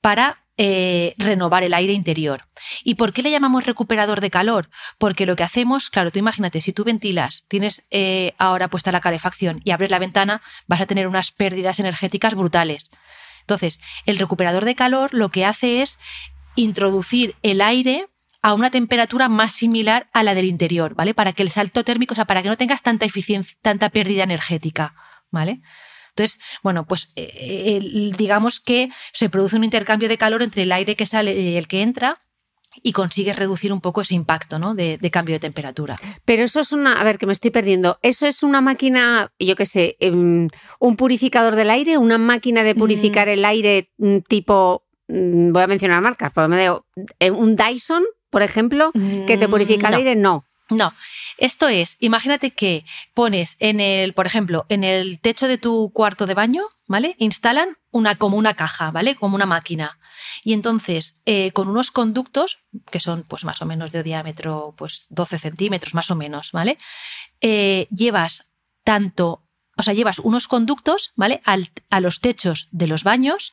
[0.00, 2.44] Para eh, renovar el aire interior.
[2.84, 4.68] ¿Y por qué le llamamos recuperador de calor?
[4.98, 9.00] Porque lo que hacemos, claro, tú imagínate, si tú ventilas, tienes eh, ahora puesta la
[9.00, 12.90] calefacción y abres la ventana, vas a tener unas pérdidas energéticas brutales.
[13.40, 15.98] Entonces, el recuperador de calor lo que hace es
[16.54, 18.08] introducir el aire
[18.42, 21.14] a una temperatura más similar a la del interior, ¿vale?
[21.14, 24.24] Para que el salto térmico, o sea, para que no tengas tanta eficiencia, tanta pérdida
[24.24, 24.94] energética,
[25.30, 25.60] ¿vale?
[26.14, 27.80] Entonces, bueno, pues eh,
[28.18, 31.68] digamos que se produce un intercambio de calor entre el aire que sale y el
[31.68, 32.20] que entra
[32.82, 34.74] y consigues reducir un poco ese impacto ¿no?
[34.74, 35.96] de, cambio de temperatura.
[36.24, 39.56] Pero eso es una, a ver, que me estoy perdiendo, ¿eso es una máquina, yo
[39.56, 40.48] qué sé, em,
[40.78, 43.30] un purificador del aire, una máquina de purificar mm.
[43.30, 46.86] el aire mm, tipo, mm, voy a mencionar marcas, porque me digo,
[47.18, 48.90] eh, un Dyson, por ejemplo,
[49.26, 50.16] que te purifica el aire?
[50.16, 50.44] No.
[50.76, 50.94] No,
[51.38, 56.26] esto es, imagínate que pones en el, por ejemplo, en el techo de tu cuarto
[56.26, 57.16] de baño, ¿vale?
[57.18, 59.14] Instalan una como una caja, ¿vale?
[59.14, 59.98] Como una máquina.
[60.44, 62.58] Y entonces, eh, con unos conductos,
[62.90, 66.78] que son pues más o menos de diámetro, pues 12 centímetros, más o menos, ¿vale?
[67.40, 68.50] Eh, llevas
[68.84, 71.40] tanto, o sea, llevas unos conductos, ¿vale?
[71.44, 73.52] a los techos de los baños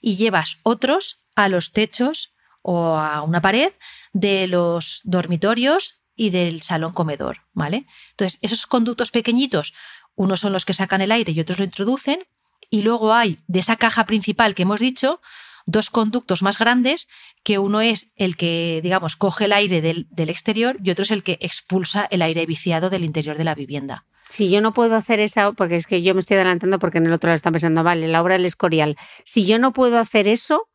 [0.00, 3.72] y llevas otros a los techos o a una pared
[4.12, 7.86] de los dormitorios y del salón comedor, ¿vale?
[8.10, 9.72] Entonces, esos conductos pequeñitos,
[10.14, 12.26] unos son los que sacan el aire y otros lo introducen,
[12.68, 15.22] y luego hay de esa caja principal que hemos dicho,
[15.64, 17.08] dos conductos más grandes,
[17.42, 21.22] que uno es el que, digamos, coge el aire del, exterior y otro es el
[21.22, 24.04] que expulsa el aire viciado del interior de la vivienda.
[24.28, 27.06] Si yo no puedo hacer eso, porque es que yo me estoy adelantando porque en
[27.06, 28.98] el otro lado están pensando, vale, la obra del Escorial.
[29.24, 30.68] Si yo no puedo hacer eso,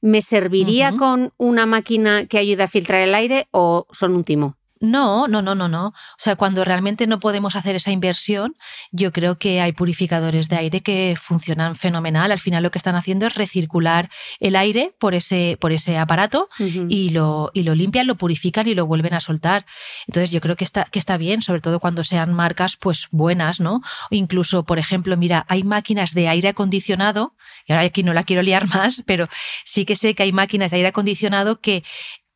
[0.00, 4.61] ¿me serviría con una máquina que ayude a filtrar el aire o son un timo?
[4.82, 5.86] No, no, no, no, no.
[5.86, 8.56] O sea, cuando realmente no podemos hacer esa inversión,
[8.90, 12.32] yo creo que hay purificadores de aire que funcionan fenomenal.
[12.32, 16.48] Al final lo que están haciendo es recircular el aire por ese, por ese aparato
[16.58, 19.66] y, lo, y lo limpian, lo purifican y lo vuelven a soltar.
[20.08, 23.60] Entonces yo creo que está, que está bien, sobre todo cuando sean marcas pues buenas,
[23.60, 23.82] ¿no?
[24.10, 27.36] O incluso, por ejemplo, mira, hay máquinas de aire acondicionado,
[27.68, 29.28] y ahora aquí no la quiero liar más, pero
[29.64, 31.84] sí que sé que hay máquinas de aire acondicionado que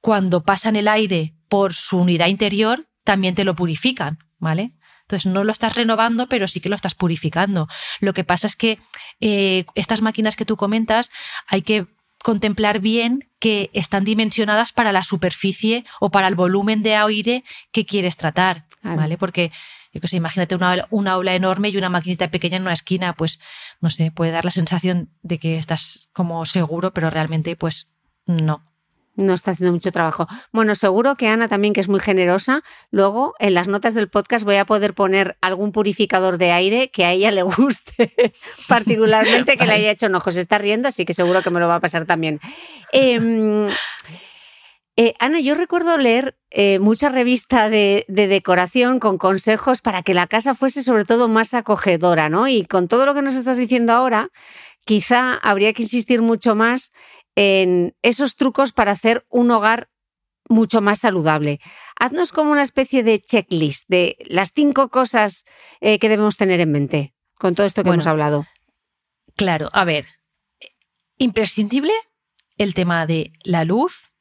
[0.01, 4.73] cuando pasan el aire por su unidad interior, también te lo purifican, ¿vale?
[5.03, 7.69] Entonces no lo estás renovando, pero sí que lo estás purificando.
[8.01, 8.81] Lo que pasa es que
[9.21, 11.11] eh, estas máquinas que tú comentas
[11.47, 11.87] hay que
[12.23, 17.87] contemplar bien que están dimensionadas para la superficie o para el volumen de aire que
[17.87, 19.17] quieres tratar, ¿vale?
[19.17, 19.53] Porque
[19.93, 23.13] yo que sé, imagínate una, una, aula enorme y una maquinita pequeña en una esquina,
[23.13, 23.39] pues
[23.81, 27.93] no sé, puede dar la sensación de que estás como seguro, pero realmente pues
[28.27, 28.65] no.
[29.17, 30.27] No está haciendo mucho trabajo.
[30.53, 34.45] Bueno, seguro que Ana también, que es muy generosa, luego en las notas del podcast
[34.45, 38.13] voy a poder poner algún purificador de aire que a ella le guste,
[38.69, 40.35] particularmente que le haya hecho ojos.
[40.35, 42.41] Se está riendo, así que seguro que me lo va a pasar también.
[42.93, 43.69] Em,
[44.97, 50.15] eh, Ana, yo recuerdo leer eh, mucha revista de, de, decoración con consejos para que
[50.15, 52.49] la casa fuese sobre todo más acogedora, ¿no?
[52.49, 54.31] Y con todo lo que nos estás diciendo ahora,
[54.87, 56.93] quizá habría que insistir mucho más
[57.37, 59.91] en esos trucos para hacer un hogar
[60.49, 61.61] mucho más saludable.
[61.99, 65.45] Haznos como una especie de checklist de las cinco cosas
[65.81, 68.47] eh, que debemos tener en mente con todo esto que hemos hablado.
[69.37, 70.07] Claro, a ver,
[71.19, 71.93] imprescindible
[72.57, 74.13] el tema de la luz,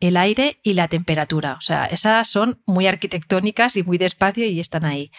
[0.00, 1.54] el aire y la temperatura.
[1.54, 5.10] O sea, esas son muy arquitectónicas y muy despacio y están ahí.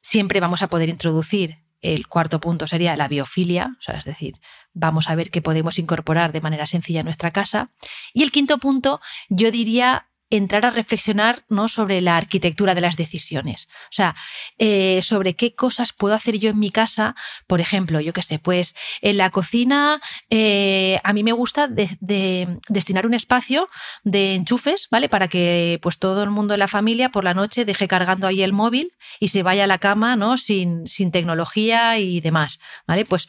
[0.00, 4.34] Siempre vamos a poder introducir el cuarto punto sería la biofilia, es decir,
[4.72, 7.70] vamos a ver qué podemos incorporar de manera sencilla a nuestra casa.
[8.12, 11.68] Y el quinto punto, yo diría entrar a reflexionar ¿no?
[11.68, 13.68] sobre la arquitectura de las decisiones.
[13.84, 14.14] O sea,
[14.58, 17.16] eh, sobre qué cosas puedo hacer yo en mi casa.
[17.46, 23.06] Por ejemplo, yo qué sé, pues en la cocina eh, a mí me gusta destinar
[23.06, 23.68] un espacio
[24.04, 25.08] de enchufes, ¿vale?
[25.08, 28.42] Para que pues todo el mundo de la familia por la noche deje cargando ahí
[28.42, 30.38] el móvil y se vaya a la cama, ¿no?
[30.38, 33.04] Sin, sin tecnología y demás, ¿vale?
[33.04, 33.28] Pues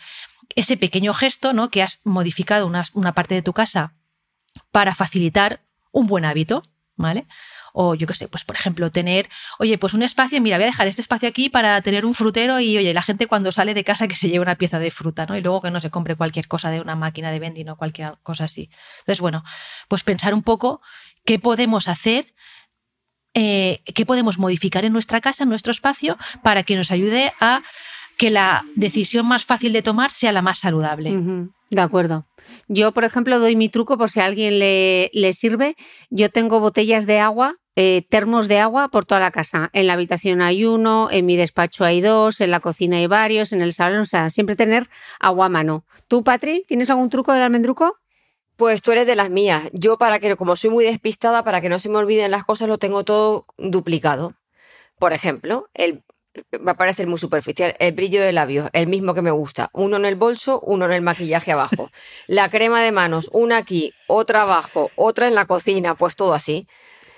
[0.55, 1.69] ese pequeño gesto, ¿no?
[1.71, 3.95] Que has modificado una, una parte de tu casa
[4.71, 5.61] para facilitar
[5.91, 6.63] un buen hábito,
[7.01, 7.25] ¿vale?
[7.73, 10.67] O yo qué sé, pues por ejemplo, tener, oye, pues un espacio, mira, voy a
[10.67, 13.83] dejar este espacio aquí para tener un frutero y, oye, la gente cuando sale de
[13.83, 15.37] casa que se lleve una pieza de fruta, ¿no?
[15.37, 18.17] Y luego que no se compre cualquier cosa de una máquina de vending o cualquier
[18.23, 18.69] cosa así.
[18.99, 19.43] Entonces, bueno,
[19.87, 20.81] pues pensar un poco
[21.25, 22.33] qué podemos hacer
[23.33, 27.63] eh, qué podemos modificar en nuestra casa, en nuestro espacio, para que nos ayude a
[28.21, 31.11] que la decisión más fácil de tomar sea la más saludable.
[31.71, 32.27] De acuerdo.
[32.67, 35.75] Yo, por ejemplo, doy mi truco por si a alguien le, le sirve.
[36.11, 39.71] Yo tengo botellas de agua, eh, termos de agua por toda la casa.
[39.73, 43.53] En la habitación hay uno, en mi despacho hay dos, en la cocina hay varios,
[43.53, 44.87] en el salón, o sea, siempre tener
[45.19, 45.83] agua a mano.
[46.07, 47.97] ¿Tú, Patri, tienes algún truco del almendruco?
[48.55, 49.63] Pues tú eres de las mías.
[49.73, 52.69] Yo, para que, como soy muy despistada, para que no se me olviden las cosas,
[52.69, 54.35] lo tengo todo duplicado.
[54.99, 56.03] Por ejemplo, el
[56.65, 59.97] va a parecer muy superficial, el brillo de labios, el mismo que me gusta, uno
[59.97, 61.91] en el bolso, uno en el maquillaje abajo,
[62.27, 66.67] la crema de manos, una aquí, otra abajo, otra en la cocina, pues todo así.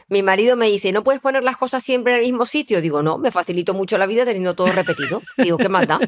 [0.09, 2.81] Mi marido me dice, ¿no puedes poner las cosas siempre en el mismo sitio?
[2.81, 5.21] Digo, no, me facilito mucho la vida teniendo todo repetido.
[5.37, 5.99] Digo, ¿qué más da?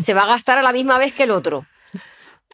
[0.00, 1.66] Se va a gastar a la misma vez que el otro.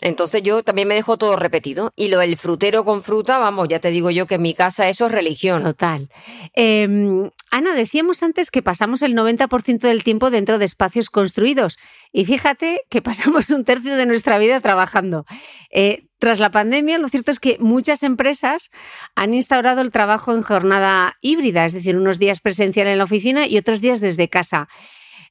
[0.00, 1.92] Entonces yo también me dejo todo repetido.
[1.96, 4.88] Y lo del frutero con fruta, vamos, ya te digo yo que en mi casa
[4.88, 5.62] eso es religión.
[5.62, 6.08] Total.
[6.54, 11.78] Em, Ana, decíamos antes que pasamos el 90% del tiempo dentro de espacios construidos.
[12.12, 15.26] Y fíjate que pasamos un tercio de nuestra vida trabajando.
[15.70, 18.70] Eh, tras la pandemia, lo cierto es que muchas empresas
[19.14, 23.46] han instaurado el trabajo en jornada híbrida, es decir, unos días presencial en la oficina
[23.46, 24.68] y otros días desde casa.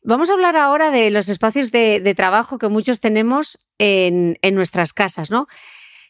[0.02, 5.30] Vamos a hablar ahora de los espacios de, trabajo que muchos tenemos en, nuestras casas,
[5.30, 5.48] ¿no?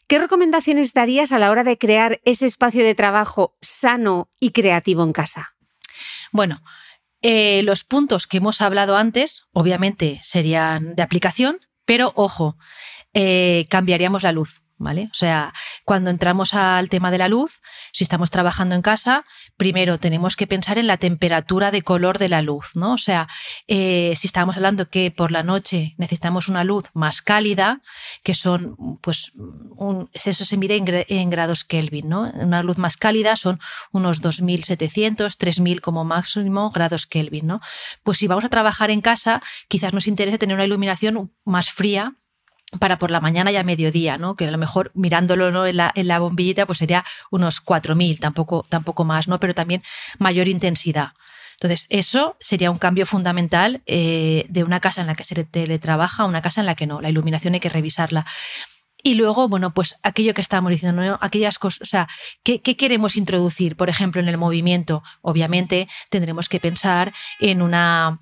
[0.06, 5.04] ¿Qué recomendaciones darías a la hora de crear ese espacio de trabajo sano y creativo
[5.04, 5.54] en casa?
[6.32, 6.62] Bueno,
[7.22, 12.56] eh, los puntos que hemos hablado antes, obviamente, serían de aplicación, pero ojo,
[13.12, 14.62] eh, cambiaríamos la luz.
[14.80, 15.08] ¿Vale?
[15.12, 15.52] O sea,
[15.84, 17.60] cuando entramos al tema de la luz,
[17.92, 19.24] si estamos trabajando en casa,
[19.56, 22.94] primero tenemos que pensar en la temperatura de color de la luz, ¿no?
[22.94, 23.28] O sea,
[23.68, 27.82] eh, si estamos hablando que por la noche necesitamos una luz más cálida,
[28.22, 29.32] que son, pues,
[30.14, 32.32] eso se mide en, grados Kelvin, ¿no?
[32.34, 33.60] Una luz más cálida son
[33.92, 37.60] unos 2.700, 3.000 como máximo grados Kelvin, ¿no?
[38.02, 42.14] Pues si vamos a trabajar en casa, quizás nos interese tener una iluminación más fría
[42.78, 44.36] para por la mañana y a mediodía, ¿no?
[44.36, 45.66] Que a lo mejor mirándolo ¿no?
[45.66, 49.40] en, la, en la bombillita, pues sería unos 4.000, tampoco, tampoco más, ¿no?
[49.40, 49.82] Pero también
[50.18, 51.12] mayor intensidad.
[51.54, 56.22] Entonces, eso sería un cambio fundamental eh, de una casa en la que se teletrabaja
[56.22, 57.02] a una casa en la que no.
[57.02, 58.24] La iluminación hay que revisarla.
[59.02, 61.18] Y luego, bueno, pues aquello que estábamos diciendo, ¿no?
[61.20, 62.08] aquellas cosas, o sea,
[62.42, 63.76] ¿qué, queremos introducir?
[63.76, 68.20] Por ejemplo, en el movimiento, obviamente tendremos que pensar en una,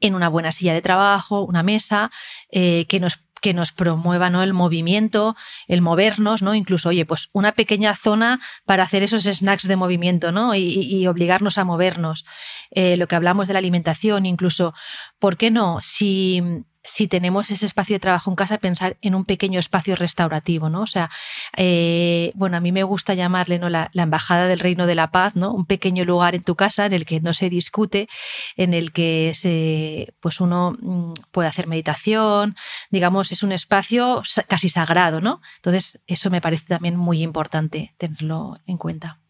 [0.00, 2.10] en una buena silla de trabajo, una mesa,
[2.50, 4.42] eh, que nos que nos promueva ¿no?
[4.42, 5.36] el movimiento,
[5.68, 6.54] el movernos, ¿no?
[6.54, 10.54] Incluso, oye, pues una pequeña zona para hacer esos snacks de movimiento, ¿no?
[10.54, 12.24] Y, obligarnos a movernos.
[12.70, 14.72] Eh, lo que hablamos de la alimentación, incluso,
[15.18, 15.80] ¿por qué no?
[15.82, 16.40] Si
[16.84, 20.82] si tenemos ese espacio de trabajo en casa, pensar en un pequeño espacio restaurativo, ¿no?
[20.82, 21.10] O sea,
[21.56, 23.68] eh, bueno, a mí me gusta llamarle ¿no?
[23.68, 25.52] La, embajada del reino de la paz, ¿no?
[25.52, 28.08] Un pequeño lugar en tu casa en el que no se discute,
[28.56, 32.56] en el que se, pues uno mm, puede hacer meditación,
[32.90, 35.40] digamos, es un espacio casi sagrado, ¿no?
[35.56, 39.21] Entonces, eso me parece también muy importante tenerlo en cuenta.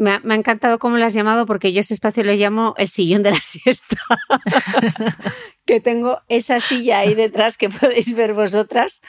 [0.00, 3.22] Me ha, encantado cómo lo has llamado porque yo ese espacio lo llamo el sillón
[3.22, 3.98] de la siesta.
[5.66, 9.02] que tengo esa silla ahí detrás que podéis ver vosotras,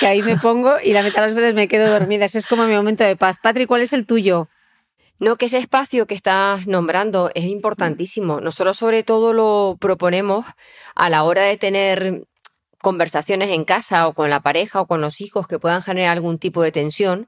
[0.00, 2.24] que ahí me pongo y la mitad de las veces me quedo dormida.
[2.24, 3.36] Ese es como mi momento de paz.
[3.42, 4.48] Patri, ¿cuál es el tuyo?
[5.18, 8.40] No, que ese espacio que estás nombrando es importantísimo.
[8.40, 10.46] Nosotros sobre todo lo proponemos
[10.94, 12.24] a la hora de tener
[12.80, 16.38] conversaciones en casa o con la pareja o con los hijos que puedan generar algún
[16.38, 17.26] tipo de tensión,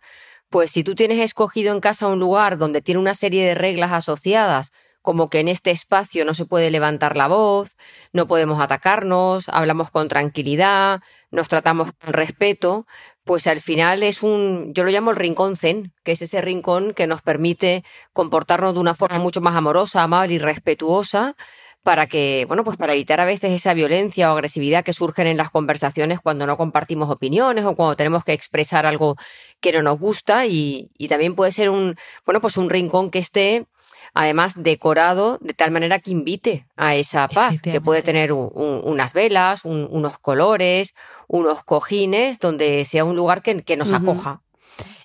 [0.53, 3.91] pues si tú tienes escogido en casa un lugar donde tiene una serie de reglas
[3.91, 7.79] asociadas, como que en este espacio no se puede levantar la voz,
[8.13, 11.01] no podemos atacarnos, hablamos con tranquilidad,
[11.31, 12.87] nos tratamos con respeto,
[13.25, 16.93] pues al final es un, yo lo llamo el rincón zen, que es ese rincón
[16.93, 17.83] que nos permite
[18.13, 21.35] comportarnos de una forma mucho más amorosa, amable y respetuosa,
[21.83, 25.37] para que, bueno, pues para evitar a veces esa violencia o agresividad que surgen en
[25.37, 29.17] las conversaciones cuando no compartimos opiniones o cuando tenemos que expresar algo
[29.61, 33.19] que no nos gusta y, y también puede ser un, bueno, pues un rincón que
[33.19, 33.67] esté
[34.15, 39.65] además decorado de tal manera que invite a esa paz, que puede tener unas velas,
[39.65, 40.95] unos colores,
[41.29, 44.43] unos cojines, donde sea un lugar que, nos acoja.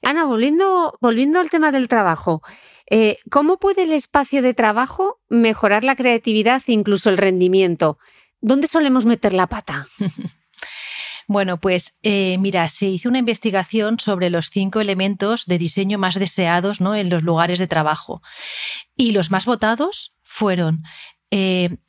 [0.03, 2.41] Ana, volviendo, volviendo al tema del trabajo,
[2.89, 7.97] eh, ¿Cómo puede el espacio de trabajo mejorar la creatividad e incluso el rendimiento?
[8.39, 9.87] ¿Dónde solemos meter la pata?
[11.29, 16.15] Bueno, pues eh, mira, se hizo una investigación sobre los cinco elementos de diseño más
[16.15, 16.95] deseados ¿no?
[16.95, 18.21] en los lugares de trabajo.
[18.95, 20.83] Y los más votados fueron
[21.29, 21.79] eh,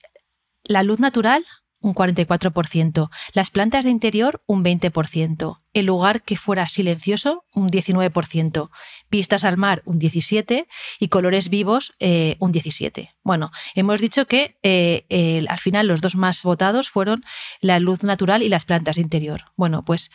[0.64, 1.46] la luz natural,
[1.80, 8.70] un 44%, las plantas de interior un 20%, el lugar que fuera silencioso un 19%,
[9.10, 10.66] vistas al mar un 17%
[10.98, 13.10] y colores vivos eh, un 17%.
[13.22, 17.24] Bueno, hemos dicho que eh, al final los dos más votados fueron
[17.60, 19.44] la luz natural y las plantas de interior.
[19.56, 20.10] Bueno, pues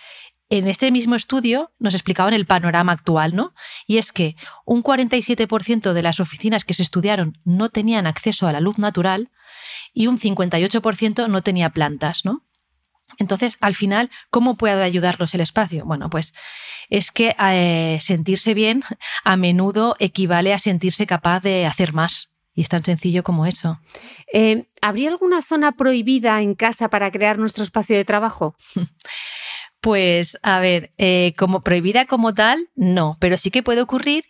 [0.49, 3.53] en este mismo estudio nos explicaban el panorama actual, ¿no?
[3.87, 4.35] Y es que
[4.65, 9.31] un 47% de las oficinas que se estudiaron no tenían acceso a la luz natural
[9.93, 12.43] y un 58% no tenía plantas, ¿no?
[13.19, 15.85] Entonces, al final, ¿cómo puede ayudarnos el espacio?
[15.85, 16.33] Bueno, pues
[16.89, 18.83] es que eh, sentirse bien
[19.23, 22.29] a menudo equivale a sentirse capaz de hacer más.
[22.55, 23.79] Y es tan sencillo como eso.
[24.31, 28.55] Eh, ¿Habría alguna zona prohibida en casa para crear nuestro espacio de trabajo?
[29.83, 34.23] Pues a ver, eh, como prohibida como tal, no, pero sí que puede ocurrir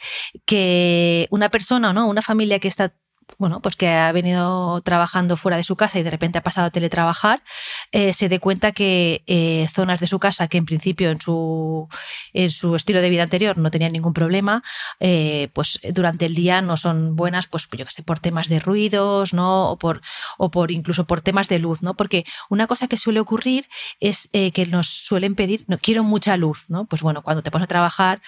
[0.48, 2.96] que una persona o no, una familia que está
[3.38, 6.68] bueno, pues que ha venido trabajando fuera de su casa y de repente ha pasado
[6.68, 7.44] a teletrabajar,
[7.92, 11.88] eh, se dé cuenta que eh, zonas de su casa que en principio en su,
[12.34, 14.64] en su estilo de vida anterior no tenían ningún problema,
[15.00, 18.60] eh, pues durante el día no son buenas, pues yo que sé, por temas de
[18.60, 19.72] ruidos, ¿no?
[19.72, 20.02] O por,
[20.38, 21.96] o por incluso por temas de luz, ¿no?
[21.96, 23.68] Porque una cosa que suele ocurrir
[24.00, 26.86] es que nos suelen pedir, no quiero mucha luz, ¿no?
[26.86, 28.22] Pues bueno, cuando te pones a trabajar,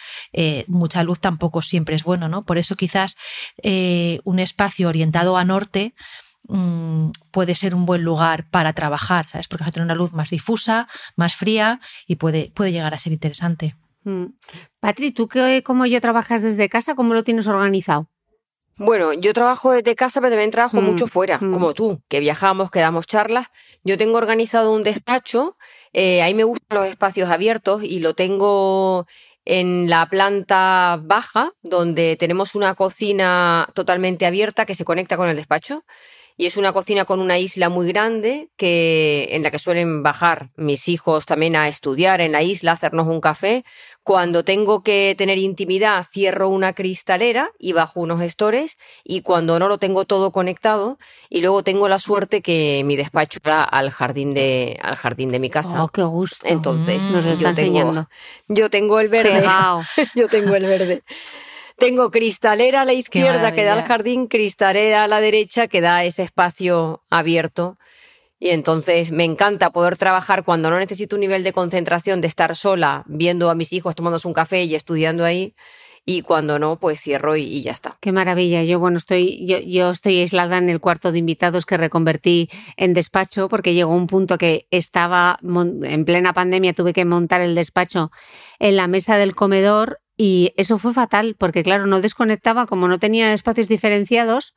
[0.68, 2.44] mucha luz tampoco siempre es bueno, ¿no?
[2.44, 3.16] Por eso quizás
[3.64, 5.94] un espacio orientado a norte
[6.48, 9.48] mm, puede ser un buen lugar para trabajar, ¿sabes?
[9.48, 13.00] Porque vas a tener una luz más difusa, más fría y puede, puede llegar a
[13.00, 13.76] ser interesante.
[14.04, 14.26] Mm.
[14.80, 18.08] Patri, ¿tú que, como yo trabajas desde casa, cómo lo tienes organizado?
[18.78, 22.72] Bueno, yo trabajo desde casa, pero también trabajo mm, mucho fuera, como tú, que viajamos,
[22.72, 23.48] que damos charlas.
[23.84, 25.56] Yo tengo organizado un despacho,
[25.94, 29.08] eh, ahí me gustan los espacios abiertos y lo tengo
[29.46, 35.36] en la planta baja, donde tenemos una cocina totalmente abierta que se conecta con el
[35.36, 35.86] despacho.
[36.38, 40.50] Y es una cocina con una isla muy grande que, en la que suelen bajar
[40.58, 43.64] mis hijos también a estudiar en la isla, hacernos un café,
[44.04, 49.68] cuando tengo que tener intimidad, cierro una cristalera y bajo unos gestores y cuando no
[49.68, 54.36] lo tengo todo conectado y luego tengo la suerte que mi despacho da al jardín
[54.36, 55.84] de al jardín de mi casa.
[55.84, 56.46] Oh, qué gusto.
[56.48, 58.08] Entonces, mm, Nos yo tengo
[58.48, 59.44] yo tengo el verde.
[60.16, 61.02] yo tengo el verde.
[61.78, 66.04] Tengo cristalera a la izquierda que da al jardín, cristalera a la derecha que da
[66.04, 67.78] ese espacio abierto
[68.40, 72.56] y entonces me encanta poder trabajar cuando no necesito un nivel de concentración de estar
[72.56, 75.56] sola viendo a mis hijos tomándose un café y estudiando ahí.
[76.08, 77.98] Y cuando no, pues cierro y, ya está.
[78.00, 78.64] Qué maravilla.
[78.64, 82.48] Yo, bueno, estoy, yo, yo, estoy aislada en el cuarto de invitados que reconvertí
[82.78, 87.56] en despacho porque llegó un punto que estaba en plena pandemia, tuve que montar el
[87.56, 88.12] despacho
[88.60, 93.00] en la mesa del comedor y eso fue fatal porque, claro, no desconectaba, como no
[93.00, 94.54] tenía espacios diferenciados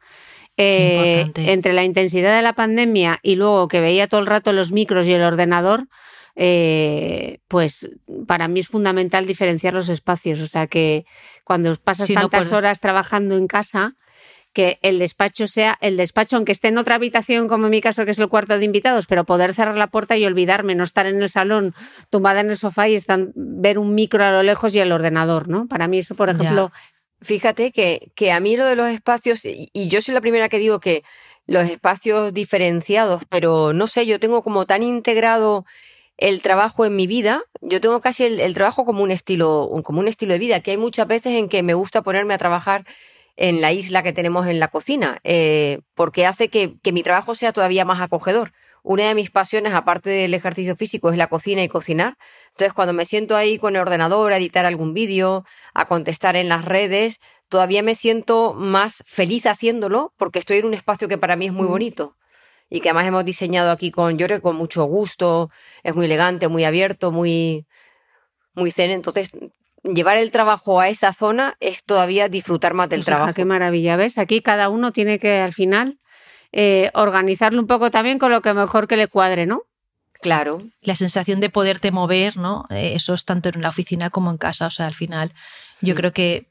[0.56, 4.72] eh, entre la intensidad de la pandemia y luego que veía todo el rato los
[4.72, 5.88] micros y el ordenador,
[6.34, 7.90] eh, pues
[8.26, 10.40] para mí es fundamental diferenciar los espacios.
[10.40, 11.04] O sea que
[11.44, 13.94] cuando pasas tantas horas trabajando en casa,
[14.52, 18.04] que el despacho sea el despacho, aunque esté en otra habitación, como en mi caso,
[18.04, 21.06] que es el cuarto de invitados, pero poder cerrar la puerta y olvidarme, no estar
[21.06, 21.74] en el salón
[22.10, 25.48] tumbada en el sofá y estar, ver un micro a lo lejos y el ordenador,
[25.48, 25.66] ¿no?
[25.68, 26.72] Para mí eso, por ejemplo,
[27.20, 30.60] Fíjate que, que a mí lo de los espacios, y yo soy la primera que
[30.60, 31.02] digo que
[31.46, 35.64] los espacios diferenciados, pero no sé, yo tengo como tan integrado
[36.18, 40.08] el trabajo en mi vida, yo tengo casi el, trabajo como un estilo, como un
[40.08, 42.84] estilo de vida, que hay muchas veces en que me gusta ponerme a trabajar
[43.38, 47.34] en la isla que tenemos en la cocina, eh, porque hace que, que mi trabajo
[47.34, 48.52] sea todavía más acogedor
[48.88, 52.16] una de mis pasiones, aparte del ejercicio físico, es la cocina y cocinar.
[52.52, 56.48] Entonces, cuando me siento ahí con el ordenador a editar algún vídeo, a contestar en
[56.48, 57.18] las redes,
[57.50, 61.52] todavía me siento más feliz haciéndolo porque estoy en un espacio que para mí es
[61.52, 62.16] muy bonito
[62.70, 65.50] y que además hemos diseñado aquí con, yo con mucho gusto,
[65.82, 67.66] es muy elegante, muy abierto, muy,
[68.54, 68.90] muy zen.
[68.90, 69.30] Entonces,
[69.82, 73.34] llevar el trabajo a esa zona es todavía disfrutar más del pues trabajo.
[73.34, 74.18] Qué maravilla, ¿ves?
[74.18, 75.98] Aquí cada uno tiene que al final
[76.52, 79.62] eh, organizarlo un poco también con lo que mejor que le cuadre, ¿no?
[80.20, 80.62] Claro.
[80.80, 82.66] La sensación de poderte mover, ¿no?
[82.70, 84.66] Eh, eso es tanto en la oficina como en casa.
[84.66, 85.32] O sea, al final,
[85.80, 86.50] yo creo que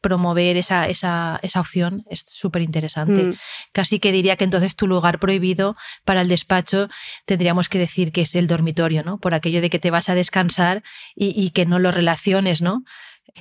[0.00, 3.24] promover esa, esa, esa opción es súper interesante.
[3.24, 3.34] Mm.
[3.72, 6.88] Casi que diría que entonces tu lugar prohibido para el despacho
[7.26, 9.18] tendríamos que decir que es el dormitorio, ¿no?
[9.18, 10.82] Por aquello de que te vas a descansar
[11.14, 12.84] y, y que no lo relaciones, ¿no?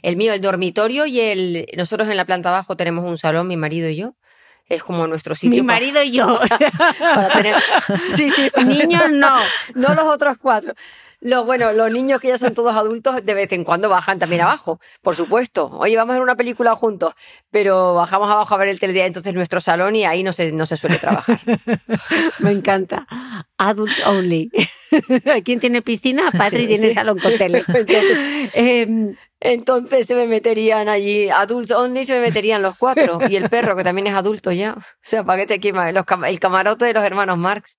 [0.01, 1.65] El mío, el dormitorio y el.
[1.75, 4.15] Nosotros en la planta abajo tenemos un salón, mi marido y yo
[4.69, 5.49] es como nuestro sitio.
[5.49, 7.55] Mi marido y yo, o sea, para tener.
[8.15, 9.39] Sí, sí, niños no,
[9.73, 10.73] no los otros cuatro.
[11.21, 14.41] Lo, bueno, los niños que ya son todos adultos de vez en cuando bajan también
[14.41, 15.69] abajo, por supuesto.
[15.73, 17.13] Oye, vamos a ver una película juntos,
[17.51, 20.65] pero bajamos abajo a ver el telediario, entonces nuestro salón y ahí no se, no
[20.65, 21.39] se suele trabajar.
[22.39, 23.05] Me encanta.
[23.57, 24.49] Adults only.
[25.43, 26.31] ¿Quién tiene piscina?
[26.31, 27.63] Padre tiene salón con tele.
[27.67, 28.19] Entonces,
[28.53, 33.49] em, entonces se me meterían allí, adults only se me meterían los cuatro y el
[33.49, 34.73] perro que también es adulto ya.
[34.73, 37.78] O sea, ¿para qué te aquí el camarote de los hermanos Marx?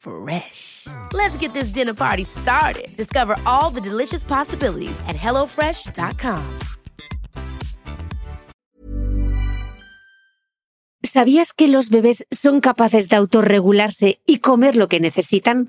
[0.00, 0.86] Fresh.
[1.12, 2.88] Let's get this dinner party started.
[2.96, 6.58] Discover all the delicious possibilities at hellofresh.com.
[11.02, 15.68] ¿Sabías que los bebés son capaces de autorregularse y comer lo que necesitan?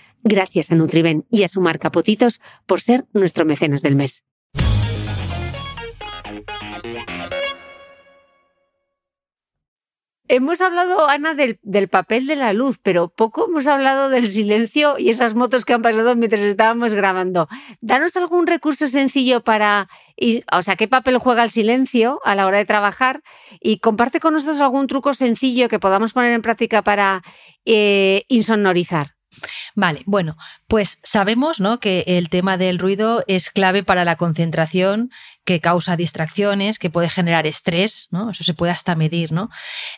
[0.23, 4.23] Gracias a Nutriben y a su marca Potitos por ser nuestro mecenas del mes.
[10.33, 15.09] Hemos hablado, Ana, del, papel de la luz, pero poco hemos hablado del silencio y
[15.09, 17.49] esas motos que han pasado mientras estábamos grabando.
[17.81, 19.89] Danos algún recurso sencillo para,
[20.53, 23.23] o sea, qué papel juega el silencio a la hora de trabajar
[23.59, 27.23] y comparte con nosotros algún truco sencillo que podamos poner en práctica para
[27.65, 29.15] eh, insonorizar.
[29.75, 31.79] Vale, bueno, pues sabemos ¿no?
[31.79, 35.11] que el tema del ruido es clave para la concentración,
[35.43, 38.29] que causa distracciones, que puede generar estrés, ¿no?
[38.29, 39.49] Eso se puede hasta medir, ¿no?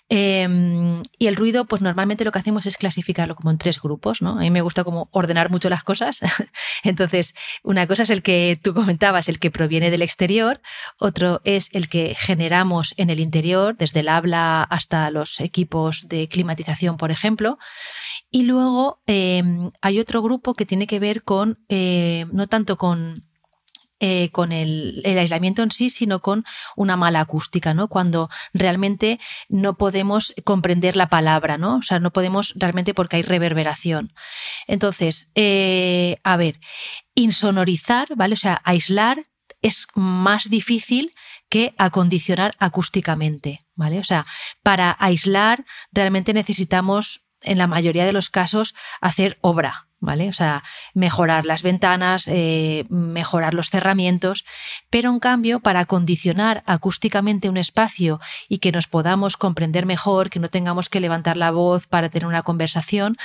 [0.10, 4.22] Em, y el ruido, pues normalmente lo que hacemos es clasificarlo como en tres grupos,
[4.22, 4.32] ¿no?
[4.32, 6.20] A mí me gusta como ordenar mucho las cosas.
[6.84, 10.62] Entonces, una cosa es el que tú comentabas, el que proviene del exterior,
[10.98, 16.30] otro es el que generamos en el interior, desde el habla hasta los equipos de
[16.30, 17.58] climatización, por ejemplo.
[18.32, 23.26] Y luego em, hay otro grupo que tiene que ver con, eh, no tanto con
[24.00, 26.44] eh, con el, aislamiento en sí, sino con
[26.76, 27.88] una mala acústica, ¿no?
[27.88, 29.20] Cuando realmente
[29.50, 31.78] no podemos comprender la palabra, ¿no?
[31.78, 34.14] O sea, no podemos realmente porque hay reverberación.
[34.68, 36.60] Entonces, eh, a ver,
[37.16, 38.34] insonorizar, ¿vale?
[38.34, 39.24] O sea, aislar
[39.62, 41.14] es más difícil
[41.50, 44.00] que acondicionar acústicamente, ¿vale?
[44.00, 44.26] O sea,
[44.62, 50.28] para aislar realmente necesitamos, en la mayoría de los casos, hacer obra, ¿vale?
[50.28, 54.43] O sea, mejorar las ventanas, eh, mejorar los cerramientos,
[54.89, 60.41] pero en cambio, para condicionar acústicamente un espacio y que nos podamos comprender mejor, que
[60.41, 63.16] no tengamos que levantar la voz para tener una conversación,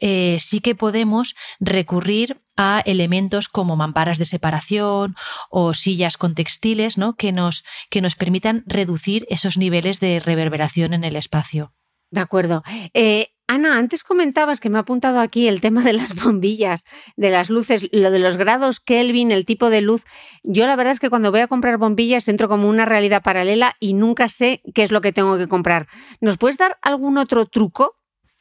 [0.00, 5.16] eh, sí que podemos recurrir a elementos como mamparas de separación
[5.50, 7.16] o sillas con textiles, ¿no?
[7.16, 11.72] Que nos, que nos permitan reducir esos niveles de reverberación en el espacio.
[12.10, 12.62] De acuerdo.
[12.92, 16.84] Eh, Ana, antes comentabas que me ha apuntado aquí el tema de las bombillas,
[17.16, 20.04] de las luces, lo de los grados Kelvin, el tipo de luz.
[20.44, 23.74] Yo la verdad es que cuando voy a comprar bombillas entro como una realidad paralela
[23.80, 25.88] y nunca sé qué es lo que tengo que comprar.
[26.20, 27.96] ¿Nos puedes dar algún otro truco?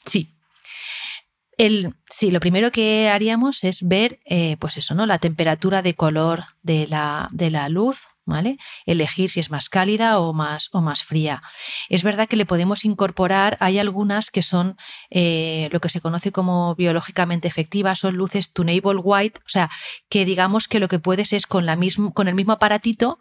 [0.05, 0.35] Sí.
[1.57, 5.07] El, sí, lo primero que haríamos es ver, eh, pues eso, ¿no?
[5.07, 7.97] La temperatura de color de la, de la luz
[8.85, 11.41] Elegir si es más cálida o más, o más fría.
[11.89, 14.77] Es verdad que le podemos incorporar, hay algunas que son
[15.09, 19.69] eh, lo que se conoce como biológicamente efectivas, son luces tunable white, o sea,
[20.09, 21.77] que digamos que lo que puedes es con, la
[22.13, 23.19] con el mismo aparatito,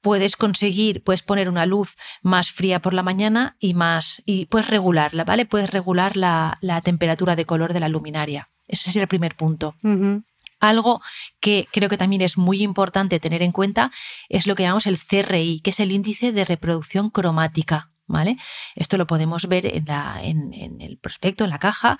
[0.00, 4.68] puedes conseguir, puedes poner una luz más fría por la mañana y más, y puedes
[4.68, 5.46] regularla, ¿vale?
[5.46, 8.48] Puedes regular la, temperatura de color de la luminaria.
[8.66, 9.74] Ese sería el primer punto.
[10.60, 11.00] Algo
[11.40, 13.90] que creo que también es muy importante tener en cuenta
[14.28, 17.90] es lo que llamamos el CRI, que es el índice de reproducción cromática.
[18.10, 18.38] ¿Vale?
[18.74, 21.98] Esto lo podemos ver en, la, en, el prospecto, en la caja,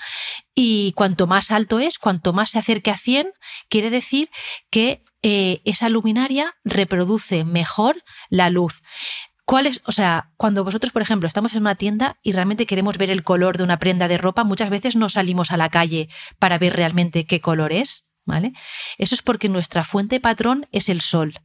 [0.54, 3.30] y cuanto más alto es, cuanto más se acerque a 100,
[3.68, 4.30] quiere decir
[4.70, 8.80] que eh, esa luminaria reproduce mejor la luz.
[9.48, 12.98] ¿Cuál es, o sea, cuando vosotros, por ejemplo, estamos en una tienda y realmente queremos
[12.98, 16.10] ver el color de una prenda de ropa, muchas veces no salimos a la calle
[16.38, 18.07] para ver realmente qué color es.
[18.28, 18.52] ¿Vale?
[18.98, 21.40] Eso es porque nuestra fuente patrón es el sol.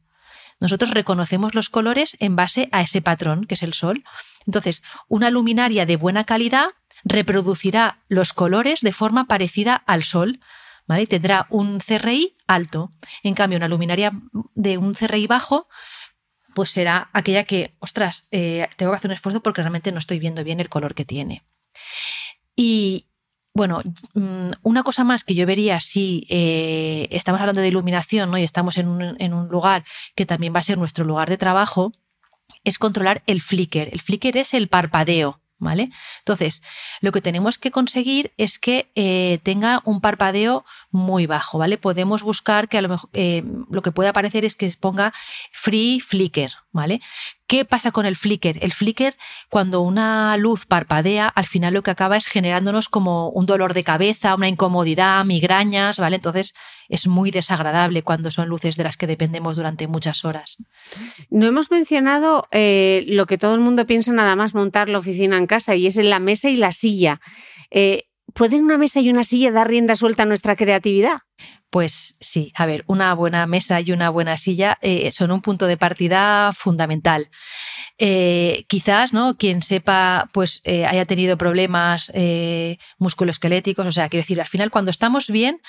[0.60, 4.04] Nosotros reconocemos los colores en base a ese patrón, que es el sol.
[4.46, 6.68] Entonces, una luminaria de buena calidad
[7.02, 10.38] reproducirá los colores de forma parecida al sol.
[10.86, 11.06] ¿Vale?
[11.06, 12.90] tendrá un CRI alto.
[13.22, 14.12] En cambio, una luminaria
[14.54, 15.66] de un CRI bajo,
[16.54, 20.18] pues será aquella que, ostras, eh, tengo que hacer un esfuerzo porque realmente no estoy
[20.18, 21.42] viendo bien el color que tiene.
[22.54, 23.06] Y,
[23.54, 23.82] bueno,
[24.14, 28.36] mm, una cosa más que yo vería si eh, estamos hablando de iluminación ¿no?
[28.36, 29.84] y estamos en un, lugar
[30.16, 31.92] que también va a ser nuestro lugar de trabajo,
[32.64, 33.88] es controlar el flicker.
[33.92, 35.40] El flicker es el parpadeo.
[35.56, 35.90] ¿Vale?
[36.18, 36.62] Entonces,
[37.00, 41.78] lo que tenemos que conseguir es que eh, tenga un parpadeo muy bajo, ¿vale?
[41.78, 45.14] Podemos buscar que a lo mejor eh, lo que puede aparecer es que ponga
[45.52, 47.00] free flicker, ¿vale?
[47.46, 48.62] ¿Qué pasa con el flicker?
[48.62, 49.16] El flicker,
[49.48, 53.84] cuando una luz parpadea, al final lo que acaba es generándonos como un dolor de
[53.84, 56.16] cabeza, una incomodidad, migrañas, ¿vale?
[56.16, 56.52] Entonces
[56.88, 60.56] es muy desagradable cuando son luces de las que dependemos durante muchas horas.
[61.30, 65.38] No hemos mencionado eh, lo que todo el mundo piensa nada más montar la oficina
[65.38, 67.20] en casa y es en la mesa y la silla.
[67.70, 71.18] Eh, ¿Pueden una mesa y una silla dar rienda suelta a nuestra creatividad?
[71.70, 75.68] Pues sí, a ver, una buena mesa y una buena silla eh, son un punto
[75.68, 77.30] de partida fundamental.
[77.96, 79.36] Eh, quizás, ¿no?
[79.36, 82.10] Quien sepa, pues eh, haya tenido problemas
[82.98, 85.60] musculoesqueléticos, o sea, quiero decir, al final cuando estamos bien,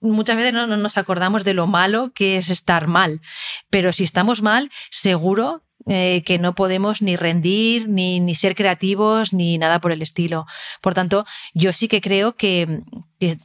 [0.00, 3.20] muchas veces no, nos acordamos de lo malo que es estar mal,
[3.68, 9.32] pero si estamos mal, seguro eh, que no podemos ni rendir, ni, ni, ser creativos,
[9.32, 10.44] ni nada por el estilo.
[10.80, 11.24] Por tanto,
[11.54, 12.82] yo sí que creo que,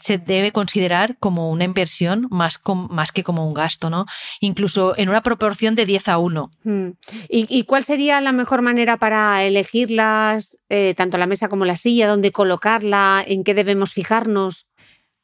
[0.01, 4.05] se debe considerar como una inversión más, más que como un gasto, ¿no?
[4.39, 6.51] Incluso en una proporción de 10 a 1.
[6.63, 6.89] Mm.
[7.29, 12.07] ¿Y, cuál sería la mejor manera para elegirlas, eh, tanto la mesa como la silla,
[12.07, 14.65] dónde colocarla, en qué debemos fijarnos?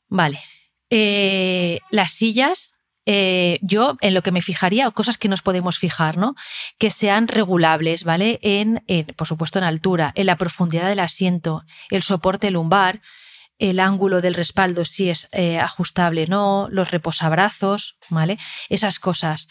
[0.07, 0.39] Vale.
[0.91, 2.76] Eh, las sillas
[3.10, 6.36] eh, yo en lo que me fijaría, o cosas que nos podemos fijar, ¿no?
[6.78, 8.38] Que sean regulables, ¿vale?
[8.41, 8.84] En,
[9.16, 12.99] por supuesto, en altura, en la profundidad del asiento, el soporte lumbar,
[13.60, 18.38] el ángulo del respaldo, si es eh, ajustable no, los reposabrazos, ¿vale?
[18.68, 19.47] Esas cosas.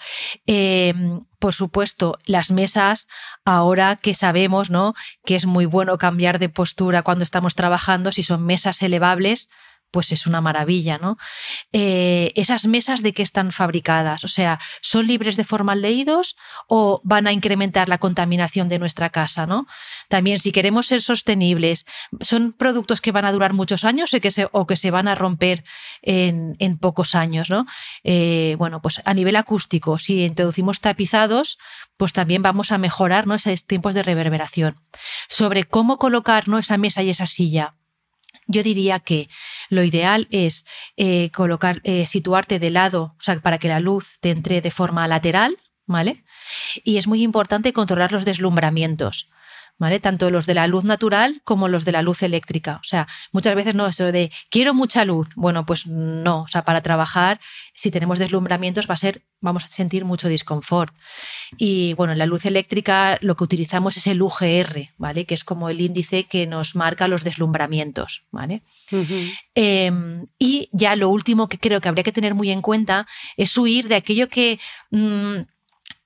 [0.47, 3.09] Em, por supuesto, las mesas,
[3.45, 4.95] ahora que sabemos, ¿no?
[5.25, 9.49] Que es muy bueno cambiar de postura cuando estamos trabajando, si son mesas elevables,
[9.91, 11.17] pues es una maravilla, ¿no?
[11.73, 16.37] Eh, esas mesas de qué están fabricadas, o sea, ¿son libres de formaldehídos
[16.69, 19.67] o van a incrementar la contaminación de nuestra casa, ¿no?
[20.09, 21.87] También, si queremos ser sostenibles,
[22.21, 24.15] ¿son productos que van a durar muchos años
[24.53, 25.65] o que se, van a romper
[26.03, 27.67] en, pocos años, ¿no?
[28.05, 31.59] Eh, bueno, pues a nivel acústico, si introducimos tapizados,
[31.97, 33.35] pues también vamos a mejorar ¿no?
[33.35, 34.77] esos tiempos de reverberación.
[35.29, 36.59] Sobre cómo colocar ¿no?
[36.59, 37.75] esa mesa y esa silla
[38.47, 39.29] yo diría que
[39.69, 40.67] lo ideal es
[40.97, 44.71] eh, colocar, eh, situarte de lado, o sea, para que la luz te entre de
[44.71, 46.25] forma lateral, ¿vale?
[46.85, 49.29] Y es muy importante controlar los deslumbramientos.
[49.79, 50.01] ¿Vale?
[50.01, 52.77] Tanto los de la luz natural como los de la luz eléctrica.
[52.81, 55.29] O sea, muchas veces no, eso de quiero mucha luz.
[55.37, 56.43] Bueno, pues no.
[56.43, 57.41] O sea, para trabajar,
[57.75, 60.95] si tenemos deslumbramientos, va a ser, vamos a sentir mucho disconfort.
[61.59, 65.27] Y bueno, en la luz eléctrica lo que utilizamos es el UGR, ¿vale?
[65.27, 68.63] Que es como el índice que nos marca los deslumbramientos, ¿vale?
[69.55, 73.07] Em, y ya lo último que creo que habría que tener muy en cuenta
[73.37, 74.59] es huir de aquello que.
[74.91, 75.43] Mm,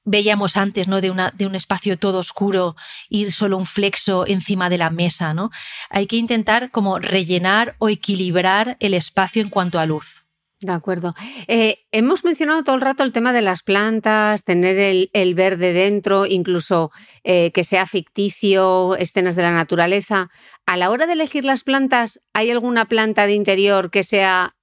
[0.05, 1.01] veíamos antes, ¿no?
[1.01, 2.77] De, una, de un espacio todo oscuro,
[3.09, 5.51] ir solo un flexo encima de la mesa, ¿no?
[5.89, 10.21] Hay que intentar como rellenar o equilibrar el espacio en cuanto a luz.
[10.63, 11.15] De acuerdo.
[11.49, 16.27] Eh, hemos mencionado todo el rato el tema de las plantas, tener el, verde dentro,
[16.27, 16.91] incluso
[17.25, 20.29] eh, que sea ficticio, escenas de la naturaleza.
[20.67, 24.55] A la hora de elegir las plantas, ¿hay alguna planta de interior que sea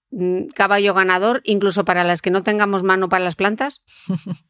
[0.55, 3.81] caballo ganador, incluso para las que no tengamos mano para las plantas?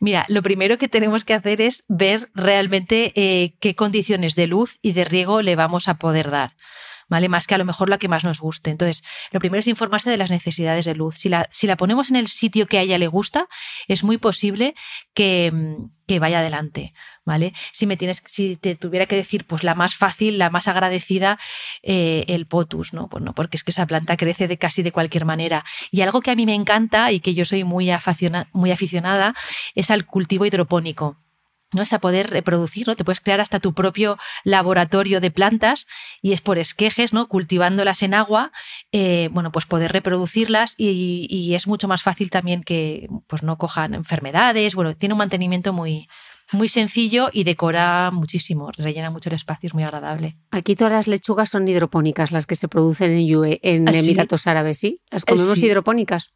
[0.00, 4.78] Mira, lo primero que tenemos que hacer es ver realmente eh, qué condiciones de luz
[4.82, 6.56] y de riego le vamos a poder dar.
[7.10, 7.28] ¿Vale?
[7.28, 8.70] Más que a lo mejor la que más nos guste.
[8.70, 11.16] Entonces, lo primero es informarse de las necesidades de luz.
[11.18, 13.48] Si la, si la ponemos en el sitio que a ella le gusta,
[13.88, 14.74] es muy posible
[15.12, 16.94] que, mm, que vaya adelante.
[17.30, 17.52] ¿vale?
[17.72, 21.38] Si me tienes, si te tuviera que decir, pues la más fácil, la más agradecida,
[21.82, 23.08] eh, el potus, ¿no?
[23.08, 25.64] Pues no, porque es que esa planta crece de casi de cualquier manera.
[25.92, 27.90] Y algo que a mí me encanta y que yo soy muy,
[28.52, 29.34] muy aficionada
[29.74, 31.16] es al cultivo hidropónico.
[31.72, 31.82] ¿No?
[31.82, 32.96] Es a poder reproducir, ¿no?
[32.96, 35.86] Te puedes crear hasta tu propio laboratorio de plantas
[36.22, 37.28] y es por esquejes, ¿no?
[37.28, 38.52] Cultivándolas en agua,
[38.92, 43.58] eh, bueno, pues poder reproducirlas y, y, es mucho más fácil también que pues no
[43.58, 46.08] cojan enfermedades, bueno, tiene un mantenimiento muy,
[46.52, 50.36] muy sencillo y decora muchísimo, rellena mucho el espacio, es muy agradable.
[50.50, 54.78] Aquí todas las lechugas son hidropónicas, las que se producen en, en ¿Ah, Emiratos Árabes,
[54.78, 55.00] ¿sí?
[55.10, 56.32] Las comemos hidropónicas.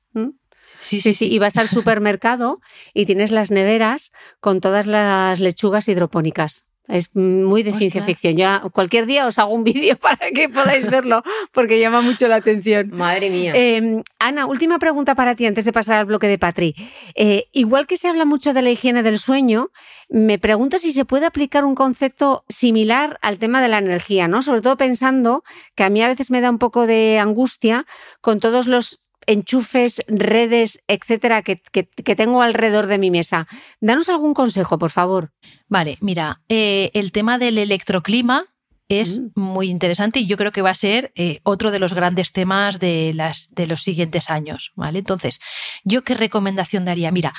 [0.84, 2.60] Sí, Sí, sí, y vas al supermercado
[2.92, 6.66] y tienes las neveras con todas las lechugas hidropónicas.
[6.86, 8.36] Es muy de ciencia ficción.
[8.36, 11.22] Ya cualquier día os hago un vídeo para que podáis verlo,
[11.52, 12.90] porque llama mucho la atención.
[12.92, 13.52] Madre mía.
[13.54, 16.74] Eh, Ana, última pregunta para ti antes de pasar al bloque de Patri.
[17.14, 19.70] Eh, igual que se habla mucho de la higiene del sueño,
[20.10, 24.42] me pregunto si se puede aplicar un concepto similar al tema de la energía, ¿no?
[24.42, 25.42] Sobre todo pensando
[25.74, 27.86] que a mí a veces me da un poco de angustia
[28.20, 33.46] con todos los enchufes, redes, etcétera, que, que- tengo alrededor de mi mesa.
[33.80, 35.30] Danos algún consejo, por favor.
[35.68, 38.46] Vale, mira, eh, el tema del electroclima
[38.88, 39.40] es Mm.
[39.40, 42.78] muy interesante y yo creo que va a ser eh, otro de los grandes temas
[42.78, 44.98] de, las, de los siguientes años, ¿vale?
[44.98, 45.40] Entonces,
[45.84, 47.10] ¿yo qué recomendación daría?
[47.10, 47.32] Mira,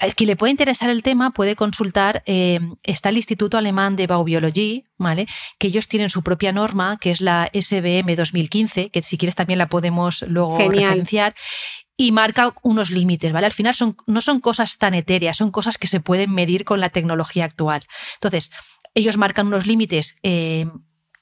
[0.00, 4.06] a quien le puede interesar el tema puede consultar, eh, está el Instituto Alemán de
[4.06, 5.26] Baubiologie, ¿vale?
[5.58, 9.58] Que ellos tienen su propia norma, que es la SBM 2015, que si quieres también
[9.58, 10.84] la podemos luego Genial.
[10.84, 11.34] referenciar
[11.98, 13.46] y marca unos límites, ¿vale?
[13.46, 16.78] Al final son, no son cosas tan etéreas, son cosas que se pueden medir con
[16.78, 17.84] la tecnología actual.
[18.14, 18.50] Entonces,
[18.96, 20.66] ellos marcan unos límites eh,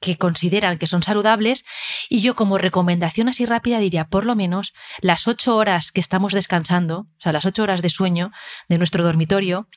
[0.00, 1.64] que consideran que son saludables
[2.08, 6.32] y yo como recomendación así rápida diría, por lo menos las ocho horas que estamos
[6.32, 8.30] descansando, o sea, las ocho horas de sueño
[8.68, 9.68] de nuestro dormitorio,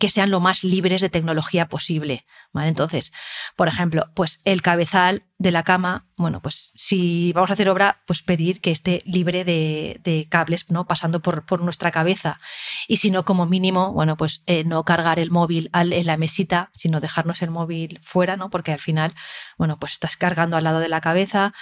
[0.00, 2.24] que sean lo más libres de tecnología posible.
[2.64, 3.12] Entonces,
[3.56, 8.00] por ejemplo, pues el cabezal de la cama, bueno, pues si vamos a hacer obra,
[8.06, 10.86] pues pedir que esté libre de, de cables, ¿no?
[10.86, 12.40] Pasando por, por nuestra cabeza.
[12.88, 16.16] Y si no, como mínimo, bueno, pues eh, no cargar el móvil al- en la
[16.16, 18.48] mesita, sino dejarnos el móvil fuera, ¿no?
[18.48, 19.12] Porque al final,
[19.58, 21.52] bueno, pues estás cargando al lado de la cabeza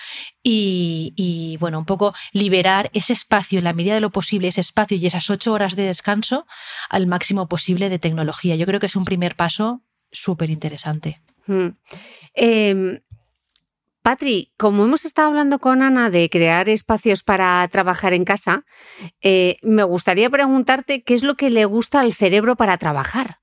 [0.43, 4.61] y, y, bueno, un poco liberar ese espacio, en la medida de lo posible, ese
[4.61, 6.47] espacio y esas ocho horas de descanso
[6.91, 8.57] al máximo posible de tecnología.
[8.57, 9.83] Yo creo que es un primer paso
[10.15, 11.21] súper interesante.
[11.47, 11.69] Mm.
[12.35, 13.01] Eh,
[14.05, 18.67] Patri, como hemos estado hablando con Ana de crear espacios para trabajar en casa,
[19.23, 23.39] eh, me gustaría preguntarte qué es lo que le gusta al cerebro para trabajar.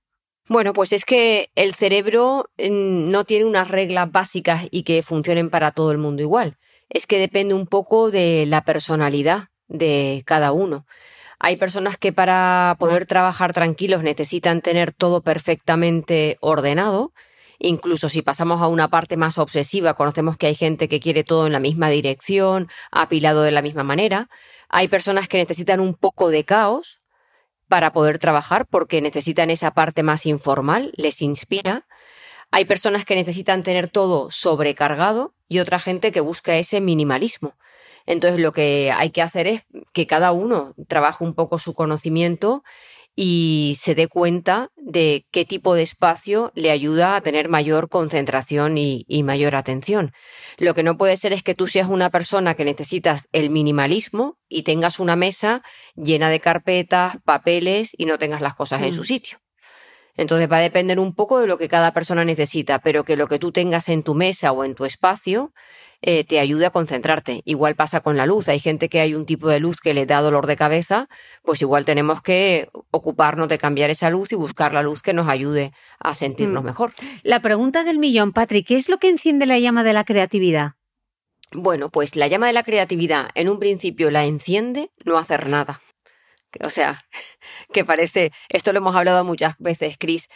[0.48, 5.50] Bueno, pues es que el cerebro mm, no tiene unas reglas básicas y que funcionen
[5.50, 6.58] para todo el mundo igual.
[6.90, 10.86] Es que depende un poco de la personalidad de cada uno.
[11.44, 17.14] Hay personas que para poder trabajar tranquilos necesitan tener todo perfectamente ordenado.
[17.58, 21.48] Incluso si pasamos a una parte más obsesiva, conocemos que hay gente que quiere todo
[21.48, 24.30] en la misma dirección, apilado de la misma manera.
[24.70, 27.00] Hay personas que necesitan un poco de caos
[27.68, 31.88] para poder trabajar porque necesitan esa parte más informal, les inspira.
[32.52, 37.56] Hay personas que necesitan tener todo sobrecargado y otra gente que busca ese minimalismo.
[38.06, 42.64] Entonces lo que hay que hacer es que cada uno trabaje un poco su conocimiento
[43.14, 48.78] y se dé cuenta de qué tipo de espacio le ayuda a tener mayor concentración
[48.78, 50.14] y, y mayor atención.
[50.58, 54.38] Lo que no puede ser es que tú seas una persona que necesitas el minimalismo
[54.48, 55.62] y tengas una mesa
[55.96, 58.94] llena de carpetas, papeles y no tengas las cosas en Mm.
[58.94, 59.40] su sitio.
[60.16, 63.28] Entonces va a depender un poco de lo que cada persona necesita, pero que lo
[63.28, 65.54] que tú tengas en tu mesa o en tu espacio
[66.02, 67.42] eh, te ayude a concentrarte.
[67.46, 68.50] Igual pasa con la luz.
[68.50, 71.08] Hay gente que hay un tipo de luz que le da dolor de cabeza,
[71.44, 75.28] pues igual tenemos que ocuparnos de cambiar esa luz y buscar la luz que nos
[75.28, 76.66] ayude a sentirnos Mm.
[76.66, 76.94] mejor.
[77.24, 80.72] La pregunta del millón, Patri, ¿qué es lo que enciende la llama de la creatividad?
[81.54, 85.82] Bueno, pues la llama de la creatividad en un principio la enciende no hacer nada.
[86.64, 86.98] O sea,
[87.74, 90.30] que parece, esto lo hemos hablado muchas veces, Chris,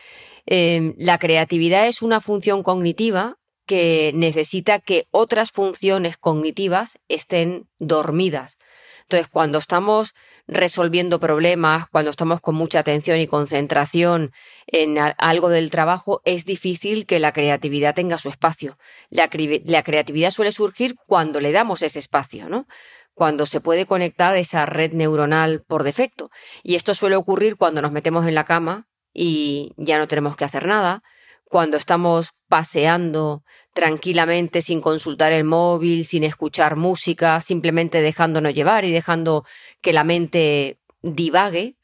[0.46, 8.58] eh, la creatividad es una función cognitiva que necesita que otras funciones cognitivas estén dormidas.
[9.04, 10.16] Entonces, cuando estamos
[10.48, 14.32] resolviendo problemas, cuando estamos con mucha atención y concentración
[14.66, 18.78] en algo del trabajo, es difícil que la creatividad tenga su espacio.
[19.10, 19.30] La,
[19.66, 22.68] la creatividad suele surgir cuando le damos ese espacio, ¿no?
[23.14, 26.32] Cuando se puede conectar esa red neuronal por defecto.
[26.64, 30.46] Y esto suele ocurrir cuando nos metemos en la cama y ya no tenemos que
[30.46, 31.02] hacer nada,
[31.46, 33.44] cuando estamos paseando
[33.74, 39.46] tranquilamente sin consultar el móvil, sin escuchar música, simplemente dejándonos llevar y dejando
[39.82, 41.78] que la mente divague,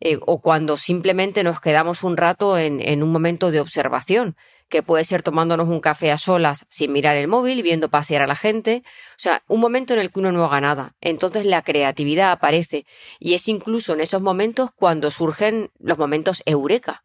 [0.00, 4.36] eh, o cuando simplemente nos quedamos un rato en, en un momento de observación,
[4.68, 8.26] que puede ser tomándonos un café a solas sin mirar el móvil, viendo pasear a
[8.26, 10.96] la gente, o sea, un momento en el que uno no haga nada.
[11.00, 12.86] Entonces la creatividad aparece
[13.18, 17.02] y es incluso en esos momentos cuando surgen los momentos eureka.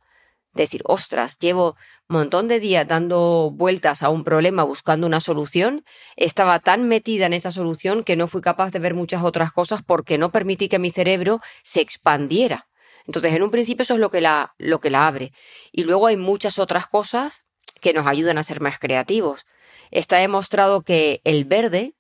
[0.54, 1.76] Decir, ostras, llevo
[2.08, 5.84] un montón de días dando vueltas a un problema buscando una solución,
[6.16, 9.82] estaba tan metida en esa solución que no fui capaz de ver muchas otras cosas
[9.84, 12.68] porque no permití que mi cerebro se expandiera.
[13.08, 15.34] Entonces, en un principio eso es lo que la, lo que la abre.
[15.72, 17.46] Y luego hay muchas otras cosas
[17.82, 19.46] que nos ayudan a ser más creativos.
[19.92, 21.96] Está demostrado que el verde,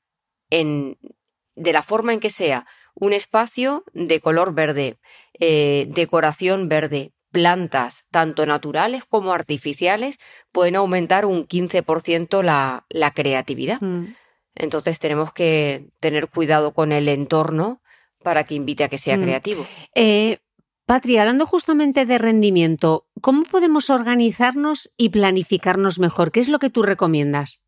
[0.49, 0.97] en,
[1.56, 4.99] de la forma en que sea, un espacio de color verde,
[5.39, 10.19] eh, decoración verde, plantas, tanto naturales como artificiales,
[10.53, 13.81] pueden aumentar un 15% la, la creatividad.
[13.81, 14.13] Mm.
[14.55, 17.81] Entonces tenemos que tener cuidado con el entorno
[18.23, 19.21] para que invite a que sea Mm.
[19.23, 19.65] creativo.
[19.95, 20.38] Eh,
[20.86, 26.31] Patri, hablando justamente de rendimiento, ¿cómo podemos organizarnos y planificarnos mejor?
[26.31, 27.59] ¿Qué es lo que tú recomiendas?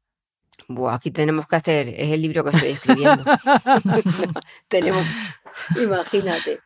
[0.68, 3.24] Buah, aquí tenemos que hacer, es el libro que estoy escribiendo.
[4.68, 5.06] tenemos,
[5.82, 6.60] imagínate.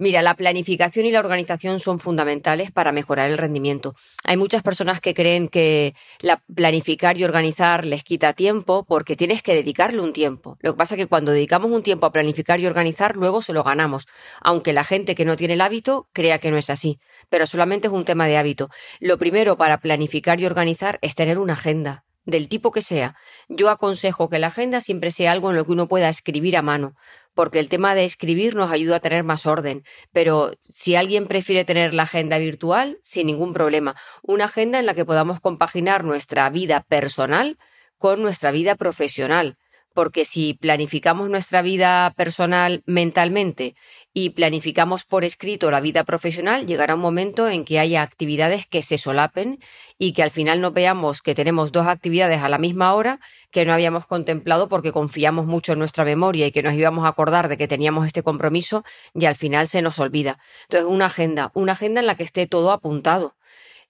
[0.00, 3.94] Mira, la planificación y la organización son fundamentales para mejorar el rendimiento.
[4.24, 9.42] Hay muchas personas que creen que la planificar y organizar les quita tiempo porque tienes
[9.42, 10.56] que dedicarle un tiempo.
[10.60, 13.52] Lo que pasa es que cuando dedicamos un tiempo a planificar y organizar, luego se
[13.52, 14.08] lo ganamos,
[14.40, 16.98] aunque la gente que no tiene el hábito crea que no es así.
[17.28, 18.70] Pero solamente es un tema de hábito.
[19.00, 23.16] Lo primero para planificar y organizar es tener una agenda del tipo que sea.
[23.48, 26.62] Yo aconsejo que la agenda siempre sea algo en lo que uno pueda escribir a
[26.62, 26.94] mano,
[27.34, 29.84] porque el tema de escribir nos ayuda a tener más orden.
[30.12, 33.96] Pero si alguien prefiere tener la agenda virtual, sin ningún problema.
[34.22, 37.58] Una agenda en la que podamos compaginar nuestra vida personal
[37.98, 39.56] con nuestra vida profesional.
[39.92, 43.74] Porque si planificamos nuestra vida personal mentalmente
[44.12, 48.82] y planificamos por escrito la vida profesional, llegará un momento en que haya actividades que
[48.82, 49.60] se solapen
[49.98, 53.20] y que al final no veamos que tenemos dos actividades a la misma hora
[53.52, 57.08] que no habíamos contemplado porque confiamos mucho en nuestra memoria y que nos íbamos a
[57.08, 58.84] acordar de que teníamos este compromiso
[59.14, 60.38] y al final se nos olvida.
[60.62, 63.36] Entonces, una agenda, una agenda en la que esté todo apuntado.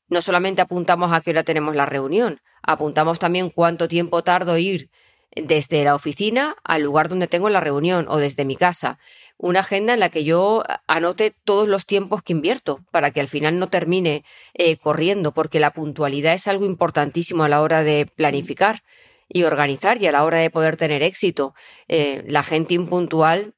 [0.09, 4.91] No solamente apuntamos a qué hora tenemos la reunión, apuntamos también cuánto tiempo tardo ir
[5.37, 8.99] desde la oficina al lugar donde tengo la reunión o desde mi casa.
[9.37, 13.28] Una agenda en la que yo anote todos los tiempos que invierto para que al
[13.28, 14.24] final no termine
[14.55, 18.83] eh, corriendo, porque la puntualidad es algo importantísimo a la hora de planificar
[19.28, 21.55] y organizar y a la hora de poder tener éxito.
[21.89, 23.55] Eh, la gente impuntual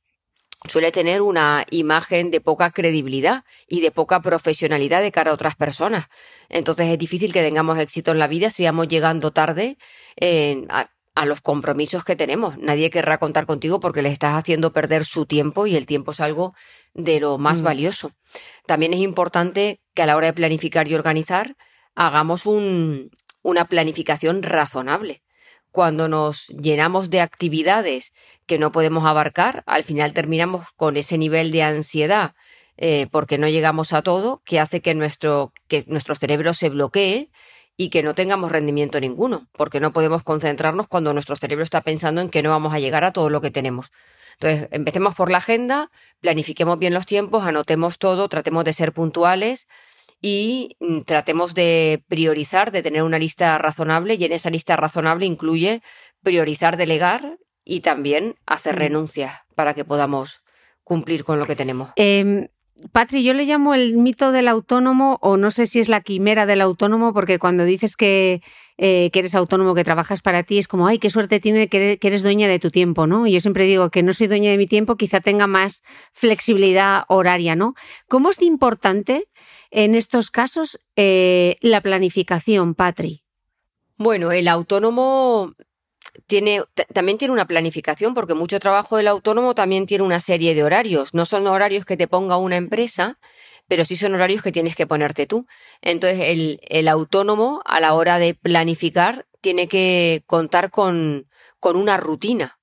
[0.68, 5.56] suele tener una imagen de poca credibilidad y de poca profesionalidad de cara a otras
[5.56, 6.06] personas.
[6.48, 9.78] Entonces es difícil que tengamos éxito en la vida si vamos llegando tarde
[10.20, 10.64] eh,
[11.14, 12.56] a los compromisos que tenemos.
[12.58, 16.20] Nadie querrá contar contigo porque les estás haciendo perder su tiempo y el tiempo es
[16.20, 16.54] algo
[16.94, 17.64] de lo más Mm.
[17.64, 18.12] valioso.
[18.66, 21.56] También es importante que a la hora de planificar y organizar
[21.94, 23.10] hagamos un,
[23.42, 25.22] una planificación razonable.
[25.70, 28.12] Cuando nos llenamos de actividades
[28.46, 32.34] que no podemos abarcar, al final terminamos con ese nivel de ansiedad
[32.76, 37.30] eh, porque no llegamos a todo, que hace que nuestro, que nuestro cerebro se bloquee
[37.76, 42.20] y que no tengamos rendimiento ninguno, porque no podemos concentrarnos cuando nuestro cerebro está pensando
[42.20, 43.90] en que no vamos a llegar a todo lo que tenemos.
[44.34, 49.68] Entonces, empecemos por la agenda, planifiquemos bien los tiempos, anotemos todo, tratemos de ser puntuales
[50.20, 55.26] y mm, tratemos de priorizar, de tener una lista razonable y en esa lista razonable
[55.26, 55.82] incluye
[56.22, 58.78] priorizar delegar y también hacer Mm.
[58.78, 60.42] renuncias para que podamos
[60.84, 61.90] cumplir con lo que tenemos.
[61.96, 62.48] Eh,
[62.90, 66.46] Patri, yo le llamo el mito del autónomo, o no sé si es la quimera
[66.46, 68.42] del autónomo, porque cuando dices que,
[68.78, 72.22] eh, eres autónomo, que trabajas para ti, es como, ay, qué suerte tiene que eres,
[72.22, 73.26] dueña de tu tiempo, ¿no?
[73.26, 77.04] Y yo siempre digo que no soy dueña de mi tiempo, quizá tenga más flexibilidad
[77.08, 77.74] horaria, ¿no?
[78.08, 79.28] ¿Cómo es importante
[79.70, 83.22] en estos casos eh, la planificación, Patri?
[83.96, 85.54] Bueno, el autónomo
[86.26, 90.64] tiene, también tiene una planificación porque mucho trabajo del autónomo también tiene una serie de
[90.64, 91.14] horarios.
[91.14, 93.18] No son horarios que te ponga una empresa,
[93.68, 95.46] pero sí son horarios que tienes que ponerte tú.
[95.80, 101.28] Entonces, el, el autónomo a la hora de planificar tiene que contar con,
[101.58, 102.58] con una rutina.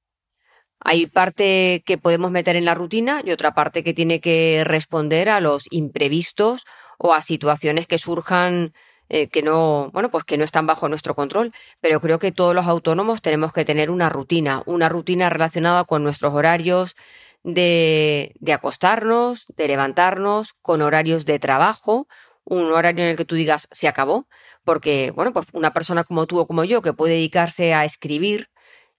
[0.79, 5.29] Hay parte que podemos meter en la rutina y otra parte que tiene que responder
[5.29, 6.63] a los imprevistos
[6.97, 8.73] o a situaciones que surjan
[9.09, 11.51] eh, que no, bueno, pues que no están bajo nuestro control.
[11.81, 16.03] Pero creo que todos los autónomos tenemos que tener una rutina, una rutina relacionada con
[16.03, 16.95] nuestros horarios
[17.43, 22.07] de, de acostarnos, de levantarnos, con horarios de trabajo,
[22.43, 24.27] un horario en el que tú digas se acabó,
[24.63, 28.49] porque, bueno, pues una persona como tú o como yo que puede dedicarse a escribir,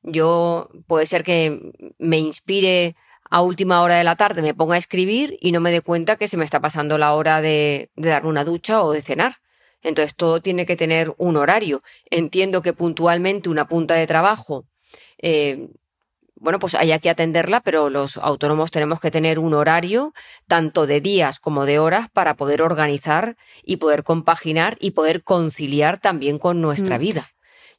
[0.03, 1.61] yo puede ser que
[1.99, 2.97] me inspire
[3.31, 6.17] a última hora de la tarde, me ponga a escribir y no me dé cuenta
[6.17, 9.37] que se me está pasando la hora de, de dar una ducha o de cenar.
[9.83, 11.83] Entonces todo tiene que tener un horario.
[12.11, 14.65] Entiendo que puntualmente una punta de trabajo,
[15.19, 15.69] eh,
[16.37, 20.15] bueno, pues haya que atenderla, pero los autónomos tenemos que tener un horario,
[20.47, 25.99] tanto de días como de horas, para poder organizar y poder compaginar y poder conciliar
[25.99, 27.01] también con nuestra Mm.
[27.01, 27.31] vida.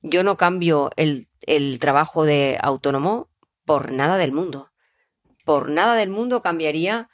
[0.03, 3.29] Yo no cambio el, el trabajo de autónomo
[3.65, 4.69] por nada del mundo.
[5.43, 7.09] Por nada del mundo cambiaría,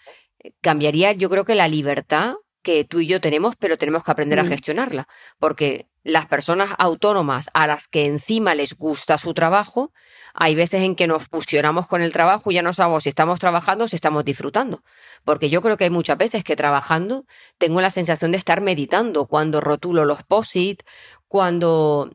[0.62, 2.36] cambiaría yo creo que la libertad
[2.68, 4.50] que tú y yo tenemos, pero tenemos que aprender a Mm.
[4.50, 5.08] gestionarla,
[5.40, 9.94] porque las personas autónomas a las que encima les gusta su trabajo,
[10.34, 13.40] hay veces en que nos fusionamos con el trabajo y ya no sabemos si estamos
[13.40, 14.84] trabajando o si estamos disfrutando.
[15.24, 17.26] Porque yo creo que hay muchas veces que trabajando
[17.58, 20.84] tengo la sensación de estar meditando cuando rotulo los posit,
[21.30, 22.12] cuando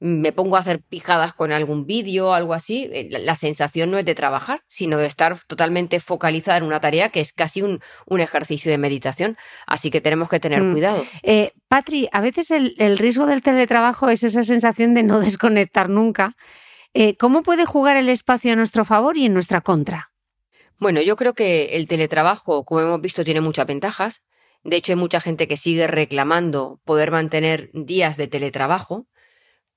[0.00, 3.90] me pongo a hacer pijadas con algún vídeo o algo así, eh, la, la sensación
[3.90, 7.62] no es de trabajar, sino de estar totalmente focalizada en una tarea que es casi
[7.62, 9.36] un, un ejercicio de meditación.
[9.66, 10.72] Así que tenemos que tener Mm.
[10.72, 11.04] cuidado.
[11.22, 15.88] Eh, Patri, a veces el, el riesgo del teletrabajo es esa sensación de no desconectar
[15.88, 16.34] nunca.
[16.94, 20.10] Eh, ¿Cómo puede jugar el espacio a nuestro favor y en nuestra contra?
[20.78, 24.22] Bueno, yo creo que el teletrabajo, como hemos visto, tiene muchas ventajas.
[24.62, 29.06] De hecho, hay mucha gente que sigue reclamando poder mantener días de teletrabajo,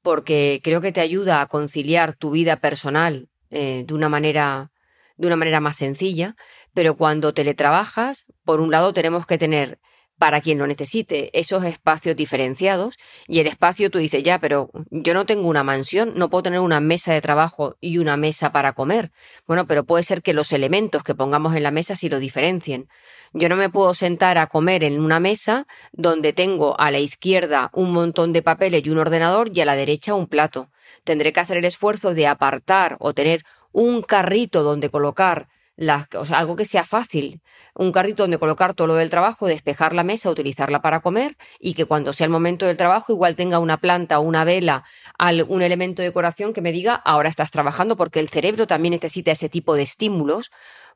[0.01, 4.71] porque creo que te ayuda a conciliar tu vida personal eh, de una manera
[5.17, 6.35] de una manera más sencilla,
[6.73, 9.79] pero cuando teletrabajas, por un lado tenemos que tener
[10.21, 12.93] para quien lo necesite esos espacios diferenciados
[13.27, 16.59] y el espacio tú dices, ya, pero yo no tengo una mansión, no puedo tener
[16.59, 19.11] una mesa de trabajo y una mesa para comer.
[19.47, 22.87] Bueno, pero puede ser que los elementos que pongamos en la mesa sí lo diferencien.
[23.33, 27.71] Yo no me puedo sentar a comer en una mesa donde tengo a la izquierda
[27.73, 30.69] un montón de papeles y un ordenador y a la derecha un plato.
[31.03, 33.41] Tendré que hacer el esfuerzo de apartar o tener
[33.71, 37.41] un carrito donde colocar las, o algo que sea fácil,
[37.73, 41.73] un carrito donde colocar todo lo del trabajo, despejar la mesa, utilizarla para comer y
[41.73, 44.83] que cuando sea el momento del trabajo igual tenga una planta o una vela,
[45.17, 49.31] algún elemento de decoración que me diga ahora estás trabajando porque el cerebro también necesita
[49.31, 50.51] ese tipo de estímulos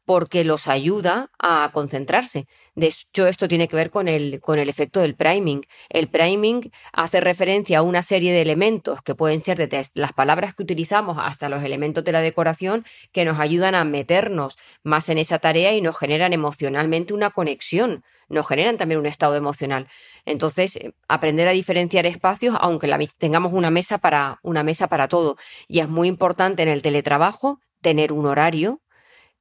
[0.06, 2.48] porque los ayuda a concentrarse.
[2.76, 5.66] De hecho, esto tiene que ver con el, con el efecto del priming.
[5.90, 10.54] El priming hace referencia a una serie de elementos que pueden ser desde las palabras
[10.54, 15.18] que utilizamos hasta los elementos de la decoración que nos ayudan a meternos más en
[15.18, 19.88] esa tarea y nos generan emocionalmente una conexión, nos generan también un estado emocional.
[20.26, 22.88] Entonces, eh, aprender a diferenciar espacios, aunque
[23.18, 25.38] tengamos una mesa para una mesa para todo.
[25.68, 28.82] Y es muy importante en el teletrabajo tener un horario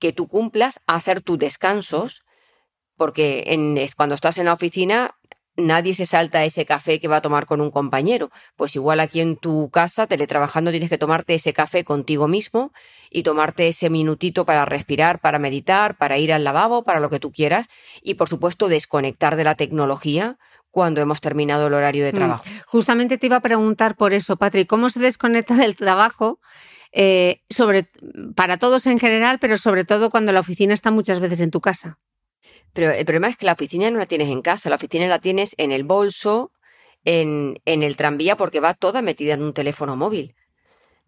[0.05, 2.27] que tú cumplas, hacer tus descansos,
[2.95, 5.15] porque en, cuando estás en la oficina
[5.57, 8.31] nadie se salta ese café que va a tomar con un compañero.
[8.55, 12.71] Pues igual aquí en tu casa, teletrabajando, tienes que tomarte ese café contigo mismo
[13.09, 17.19] y tomarte ese minutito para respirar, para meditar, para ir al lavabo, para lo que
[17.19, 17.69] tú quieras
[18.03, 20.37] y, por supuesto, desconectar de la tecnología
[20.71, 22.45] cuando hemos terminado el horario de trabajo.
[22.47, 22.59] Mm.
[22.67, 26.41] Justamente te iba a preguntar por eso, Patri, ¿cómo se desconecta del trabajo?
[26.97, 27.89] Eh, sobre,
[28.37, 31.61] para todos en general, pero sobre todo cuando la oficina está muchas veces en tu
[31.61, 31.99] casa.
[32.73, 35.19] Pero el problema es que la oficina no la tienes en casa, la oficina la
[35.19, 36.53] tienes en el bolso,
[37.05, 40.37] en, en el tranvía, porque va toda metida en un teléfono móvil.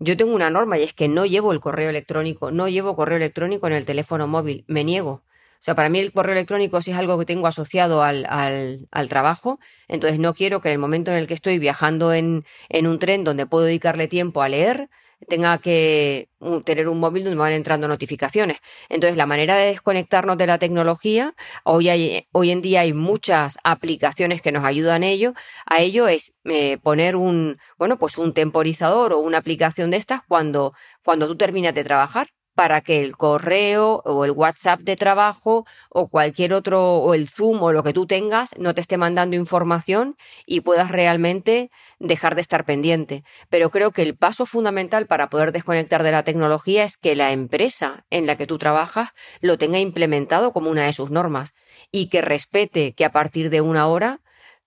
[0.01, 3.17] Yo tengo una norma y es que no llevo el correo electrónico, no llevo correo
[3.17, 5.23] electrónico en el teléfono móvil, me niego.
[5.59, 8.89] O sea, para mí el correo electrónico sí es algo que tengo asociado al, al,
[8.91, 9.59] al, trabajo,
[9.89, 12.99] entonces no quiero que en el momento en el que estoy viajando en, en un
[12.99, 14.91] tren donde puedo dedicarle tiempo a leer,
[15.29, 16.29] tenga que
[16.65, 18.59] tener un móvil donde van entrando notificaciones.
[18.89, 23.59] Entonces, la manera de desconectarnos de la tecnología, hoy, hay, hoy en día hay muchas
[23.65, 25.35] aplicaciones que nos ayudan a ello,
[25.67, 30.23] a ello es eh, poner un, bueno, pues un temporizador o una aplicación de estas
[30.27, 35.67] cuando, cuando tú terminas de trabajar para que el correo o el WhatsApp de trabajo
[35.91, 39.37] o cualquier otro o el Zoom o lo que tú tengas no te esté mandando
[39.37, 43.25] información y puedas realmente dejar de estar pendiente.
[43.51, 47.31] Pero creo que el paso fundamental para poder desconectar de la tecnología es que la
[47.31, 51.53] empresa en la que tú trabajas lo tenga implementado como una de sus normas
[51.93, 54.23] y que respete que a partir de una hora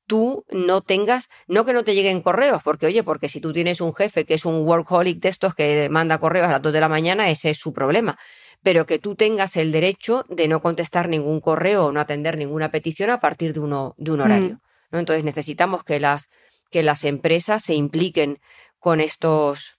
[0.10, 3.80] tú no tengas, no que no te lleguen correos, porque oye, porque si tú tienes
[3.80, 6.80] un jefe que es un workaholic de estos que manda correos a las 2 de
[6.80, 8.18] la mañana, ese es su problema.
[8.64, 12.72] Pero que tú tengas el derecho de no contestar ningún correo o no atender ninguna
[12.72, 14.56] petición a partir de, uno, de un horario.
[14.56, 14.60] Mm.
[14.92, 15.00] ¿no?
[15.00, 16.28] Entonces necesitamos que las,
[16.72, 18.40] que las empresas se impliquen
[18.80, 19.79] con estos,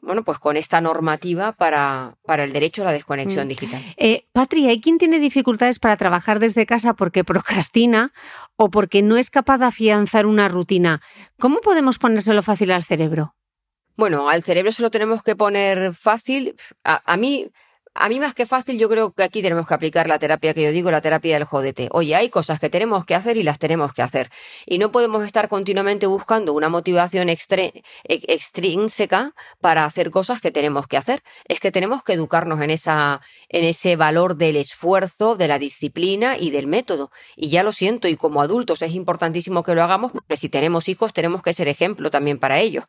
[0.00, 3.48] bueno, pues con esta normativa para, para el derecho a la desconexión mm.
[3.48, 3.82] digital.
[3.96, 8.12] Eh, Patri, ¿hay quien tiene dificultades para trabajar desde casa porque procrastina
[8.56, 11.00] o porque no es capaz de afianzar una rutina?
[11.38, 13.34] ¿Cómo podemos ponérselo fácil al cerebro?
[13.96, 16.54] Bueno, al cerebro se lo tenemos que poner fácil.
[16.84, 17.50] A, a mí,
[17.98, 20.62] a mí más que fácil, yo creo que aquí tenemos que aplicar la terapia que
[20.62, 21.88] yo digo, la terapia del jodete.
[21.90, 24.30] Oye, hay cosas que tenemos que hacer y las tenemos que hacer.
[24.66, 30.96] Y no podemos estar continuamente buscando una motivación extrínseca para hacer cosas que tenemos que
[30.96, 31.22] hacer.
[31.46, 36.36] Es que tenemos que educarnos en esa, en ese valor del esfuerzo, de la disciplina
[36.38, 37.10] y del método.
[37.36, 40.88] Y ya lo siento, y como adultos es importantísimo que lo hagamos, porque si tenemos
[40.88, 42.84] hijos tenemos que ser ejemplo también para ellos.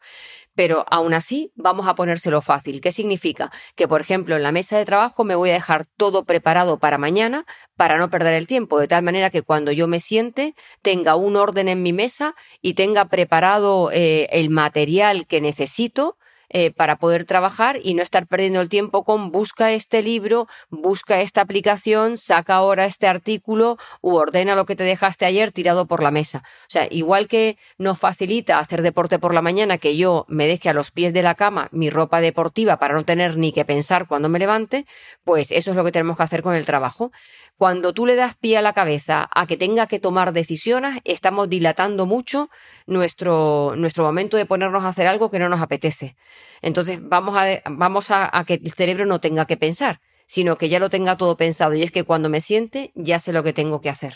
[0.60, 2.82] Pero aún así vamos a ponérselo fácil.
[2.82, 3.50] ¿Qué significa?
[3.78, 6.98] Que, por ejemplo, en la mesa de trabajo me voy a dejar todo preparado para
[6.98, 7.46] mañana
[7.78, 11.38] para no perder el tiempo, de tal manera que cuando yo me siente tenga un
[11.38, 16.18] orden en mi mesa y tenga preparado eh, el material que necesito
[16.50, 21.22] eh, para poder trabajar y no estar perdiendo el tiempo con busca este libro, busca
[21.22, 26.02] esta aplicación, saca ahora este artículo u ordena lo que te dejaste ayer tirado por
[26.02, 26.44] la mesa.
[26.64, 30.70] O sea, igual que nos facilita hacer deporte por la mañana que yo me deje
[30.70, 34.08] a los pies de la cama mi ropa deportiva para no tener ni que pensar
[34.08, 34.86] cuando me levante,
[35.24, 37.12] pues eso es lo que tenemos que hacer con el trabajo.
[37.58, 41.50] Cuando tú le das pie a la cabeza a que tenga que tomar decisiones, estamos
[41.50, 42.50] dilatando mucho
[42.88, 46.16] nuestro, nuestro momento de ponernos a hacer algo que no nos apetece.
[46.62, 50.00] Entonces vamos a, vamos a, que el cerebro no tenga que pensar
[50.32, 51.74] sino que ya lo tenga todo pensado.
[51.74, 54.16] Y es que cuando me siente, ya sé lo que tengo que hacer.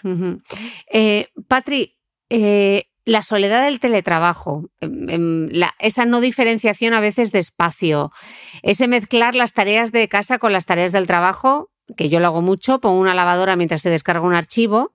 [0.91, 1.98] Eh, Patri,
[2.30, 8.12] eh, la soledad del teletrabajo, em, em, esa no diferenciación a veces de espacio,
[8.62, 12.41] ese mezclar las tareas de casa con las tareas del trabajo, que yo lo hago
[12.41, 14.94] mucho, pongo una lavadora mientras se descarga un archivo,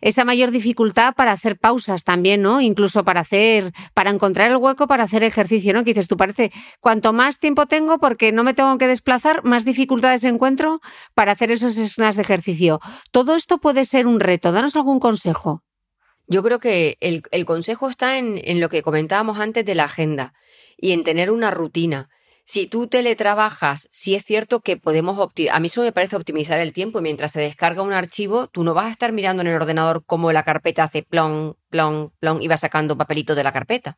[0.00, 2.60] esa mayor dificultad para hacer pausas también, ¿no?
[2.60, 5.84] Incluso para hacer, para encontrar el hueco para hacer ejercicio, ¿no?
[5.84, 9.64] Que dices, tú parece, cuanto más tiempo tengo porque no me tengo que desplazar, más
[9.64, 10.80] dificultades encuentro
[11.14, 12.80] para hacer esos snacks de ejercicio.
[13.10, 14.52] Todo esto puede ser un reto.
[14.52, 15.62] Danos algún consejo.
[16.26, 19.84] Yo creo que el, el consejo está en, en lo que comentábamos antes de la
[19.84, 20.32] agenda
[20.76, 22.08] y en tener una rutina
[22.44, 25.18] si tú teletrabajas, sí es cierto que podemos
[25.50, 28.74] a mí eso me parece optimizar el tiempo mientras se descarga un archivo, tú no
[28.74, 32.48] vas a estar mirando en el ordenador cómo la carpeta hace plon, plon, plon y
[32.48, 33.96] va sacando papelito de la carpeta.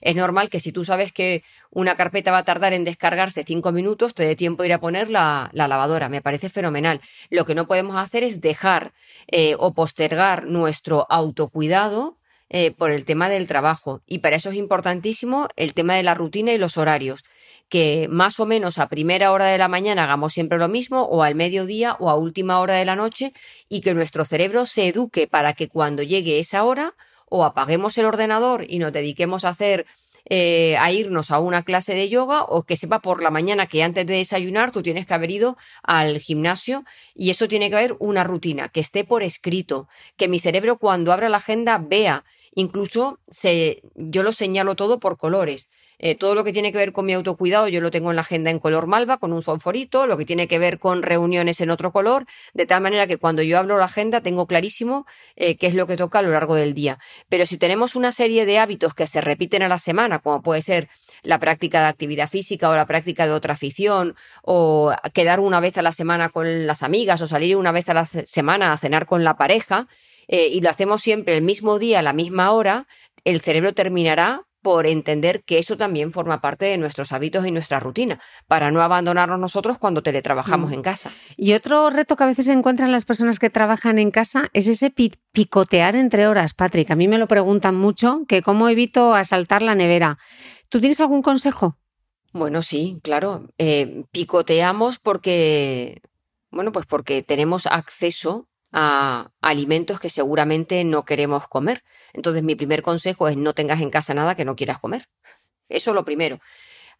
[0.00, 3.72] Es normal que si tú sabes que una carpeta va a tardar en descargarse cinco
[3.72, 6.08] minutos, te dé tiempo ir a poner la, lavadora.
[6.08, 7.00] Me parece fenomenal.
[7.30, 8.92] Lo que no podemos hacer es dejar
[9.26, 12.16] eh, o postergar nuestro autocuidado
[12.48, 14.02] eh, por el tema del trabajo.
[14.06, 17.24] Y para eso es importantísimo el tema de la rutina y los horarios
[17.68, 21.22] que más o menos a primera hora de la mañana hagamos siempre lo mismo, o
[21.22, 23.32] al mediodía o a última hora de la noche,
[23.68, 26.94] y que nuestro cerebro se eduque para que cuando llegue esa hora,
[27.26, 29.86] o apaguemos el ordenador y nos dediquemos a hacer
[30.30, 33.82] eh, a irnos a una clase de yoga o que sepa por la mañana que
[33.82, 36.84] antes de desayunar tú tienes que haber ido al gimnasio
[37.14, 39.88] y eso tiene que haber una rutina, que esté por escrito,
[40.18, 42.24] que mi cerebro cuando abra la agenda vea,
[42.54, 45.70] incluso se, yo lo señalo todo por colores.
[45.98, 48.22] Eh, todo lo que tiene que ver con mi autocuidado yo lo tengo en la
[48.22, 51.70] agenda en color malva con un fosforito, lo que tiene que ver con reuniones en
[51.70, 55.66] otro color, de tal manera que cuando yo hablo la agenda tengo clarísimo eh, qué
[55.66, 56.98] es lo que toca a lo largo del día.
[57.28, 60.62] Pero si tenemos una serie de hábitos que se repiten a la semana, como puede
[60.62, 60.88] ser
[61.22, 65.78] la práctica de actividad física o la práctica de otra afición, o quedar una vez
[65.78, 69.06] a la semana con las amigas, o salir una vez a la semana a cenar
[69.06, 69.88] con la pareja,
[70.28, 72.86] eh, y lo hacemos siempre el mismo día, a la misma hora,
[73.24, 77.80] el cerebro terminará por entender que eso también forma parte de nuestros hábitos y nuestra
[77.80, 80.74] rutina, para no abandonarnos nosotros cuando teletrabajamos mm.
[80.74, 81.12] en casa.
[81.36, 84.66] Y otro reto que a veces se encuentran las personas que trabajan en casa es
[84.66, 84.92] ese
[85.32, 86.90] picotear entre horas, Patrick.
[86.90, 90.18] A mí me lo preguntan mucho, que cómo evito asaltar la nevera.
[90.68, 91.76] ¿Tú tienes algún consejo?
[92.32, 93.48] Bueno, sí, claro.
[93.58, 96.02] Eh, picoteamos porque,
[96.50, 101.82] bueno, pues porque tenemos acceso a alimentos que seguramente no queremos comer.
[102.18, 105.08] Entonces mi primer consejo es no tengas en casa nada que no quieras comer.
[105.68, 106.40] Eso es lo primero.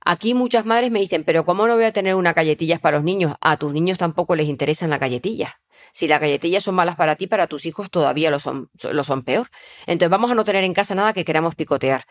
[0.05, 3.05] Aquí muchas madres me dicen, pero ¿cómo no voy a tener una galletillas para los
[3.05, 3.35] niños?
[3.41, 5.55] A tus niños tampoco les interesan las galletillas.
[5.91, 9.23] Si las galletillas son malas para ti, para tus hijos todavía lo son, lo son
[9.23, 9.49] peor.
[9.87, 12.05] Entonces vamos a no tener en casa nada que queramos picotear.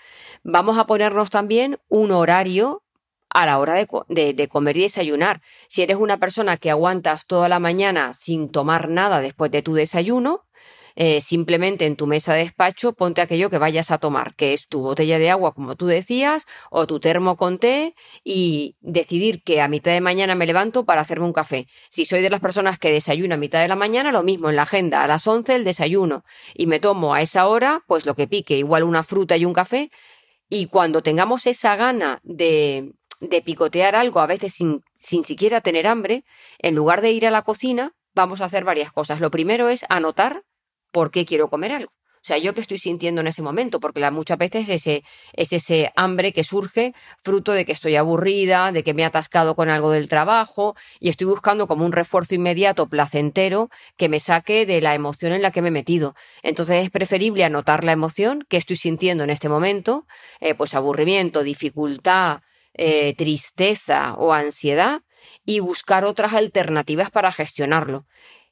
[0.44, 2.84] Vamos a ponernos también un horario
[3.30, 5.42] a la hora de, comer y desayunar.
[5.68, 9.76] Si eres una persona que aguantas toda la mañana sin tomar nada después de tu
[9.76, 10.47] desayuno,
[11.00, 14.68] eh, simplemente en tu mesa de despacho ponte aquello que vayas a tomar, que es
[14.68, 17.94] tu botella de agua, como tú decías, o tu termo con té,
[18.24, 21.68] y decidir que a mitad de mañana me levanto para hacerme un café.
[21.92, 24.56] Si soy de las personas que desayuno a mitad de la mañana, lo mismo en
[24.56, 26.24] la agenda, a las 11 el desayuno,
[26.56, 29.54] y me tomo a esa hora, pues lo que pique, igual una fruta y un
[29.54, 29.92] café,
[30.50, 35.86] y cuando tengamos esa gana de, de picotear algo, a veces sin, sin siquiera tener
[35.86, 36.24] hambre,
[36.58, 39.20] en lugar de ir a la cocina, vamos a hacer varias cosas.
[39.20, 40.42] Lo primero es anotar
[40.92, 41.92] por qué quiero comer algo.
[42.18, 45.54] O sea, yo qué estoy sintiendo en ese momento, porque la, muchas veces ese, es
[45.54, 46.94] ese hambre que surge
[47.24, 51.08] fruto de que estoy aburrida, de que me he atascado con algo del trabajo y
[51.08, 55.52] estoy buscando como un refuerzo inmediato, placentero, que me saque de la emoción en la
[55.52, 56.16] que me he metido.
[56.44, 60.06] Entonces es preferible anotar la emoción que estoy sintiendo en este momento,
[60.42, 62.42] eh, pues aburrimiento, dificultad,
[62.74, 65.00] eh, tristeza o ansiedad
[65.46, 68.06] y buscar otras alternativas para gestionarlo.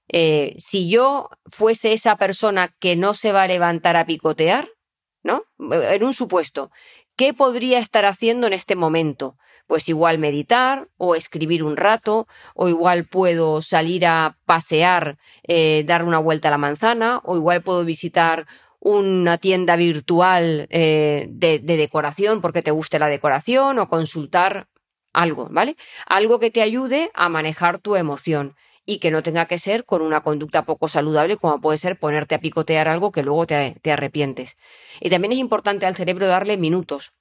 [0.07, 4.69] Eh, si yo fuese esa persona que no se va a levantar a picotear,
[5.23, 5.44] ¿no?
[5.60, 6.72] En un supuesto,
[7.15, 9.38] ¿qué podría estar haciendo en este momento?
[9.68, 16.03] Pues igual meditar o escribir un rato, o igual puedo salir a pasear, eh, dar
[16.03, 18.45] una vuelta a la manzana, o igual puedo visitar
[18.80, 24.68] una tienda virtual eh, de, de decoración porque te guste la decoración o consultar
[25.11, 25.76] algo, ¿vale?
[26.06, 28.56] Algo que te ayude a manejar tu emoción
[28.86, 32.36] y que no tenga que ser con una conducta poco saludable como puede ser ponerte
[32.36, 34.57] a picotear algo que luego te, te arrepientes.
[35.02, 37.14] Y también es importante al cerebro darle minutos.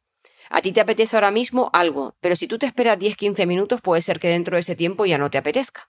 [0.51, 4.03] A ti te apetece ahora mismo algo, pero si tú te esperas 10-15 minutos puede
[4.03, 5.89] ser que dentro de ese tiempo ya no te apetezca.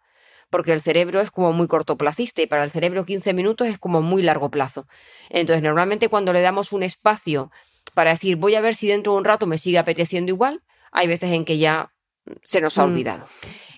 [0.50, 4.02] Porque el cerebro es como muy cortoplacista y para el cerebro 15 minutos es como
[4.02, 4.88] muy largo plazo.
[5.30, 7.52] Entonces, normalmente cuando le damos un espacio
[7.94, 10.62] para decir voy a ver si dentro de un rato me sigue apeteciendo igual,
[10.92, 11.92] hay veces en que ya
[12.44, 12.90] se nos ha Mm.
[12.92, 13.28] olvidado.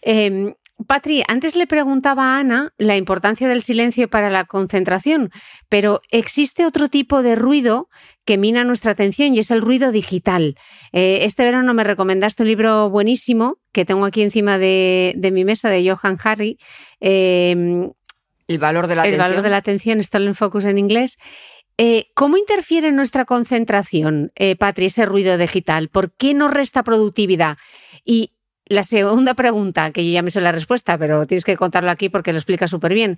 [0.04, 0.56] Eh,
[0.88, 5.30] Patri, antes le preguntaba a Ana la importancia del silencio para la concentración,
[5.70, 7.90] pero existe otro tipo de ruido
[8.26, 10.56] que mina nuestra atención y es el ruido digital.
[10.94, 15.46] Eh, este verano me recomendaste un libro buenísimo que tengo aquí encima de, de mi
[15.46, 16.58] mesa de Johan Harry,
[17.00, 17.90] eh,
[18.48, 19.30] El valor de la El atención.
[19.30, 21.18] valor de la atención, Stolen Focus en inglés.
[21.78, 25.90] Eh, ¿Cómo interfiere en nuestra concentración, eh, Patri, ese ruido digital?
[25.90, 27.58] ¿Por qué nos resta productividad?
[28.04, 28.34] Y
[28.70, 32.10] la segunda pregunta, que yo ya me sé la respuesta, pero tienes que contarlo aquí
[32.10, 33.18] porque lo explica súper bien.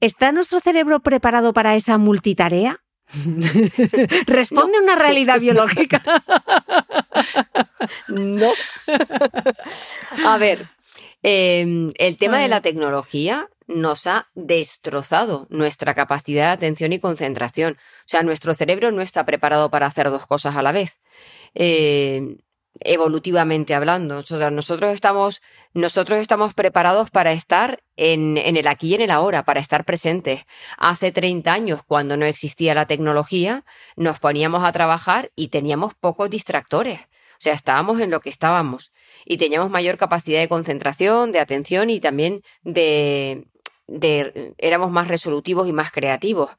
[0.00, 2.82] ¿Está nuestro cerebro preparado para esa multitarea?
[4.26, 6.02] Responde una realidad biológica.
[8.08, 8.52] No.
[10.26, 10.66] A ver,
[11.22, 17.74] eh, el tema de la tecnología nos ha destrozado nuestra capacidad de atención y concentración.
[17.74, 20.98] O sea, nuestro cerebro no está preparado para hacer dos cosas a la vez.
[21.54, 22.38] Eh,
[22.80, 24.16] evolutivamente hablando.
[24.16, 25.42] Nosotros estamos,
[25.74, 29.84] nosotros estamos preparados para estar en, en el aquí y en el ahora, para estar
[29.84, 30.44] presentes.
[30.76, 33.64] Hace 30 años, cuando no existía la tecnología,
[33.96, 37.00] nos poníamos a trabajar y teníamos pocos distractores.
[37.00, 38.92] O sea, estábamos en lo que estábamos
[39.24, 43.46] y teníamos mayor capacidad de concentración, de atención y también de,
[43.86, 46.50] de éramos más resolutivos y más creativos.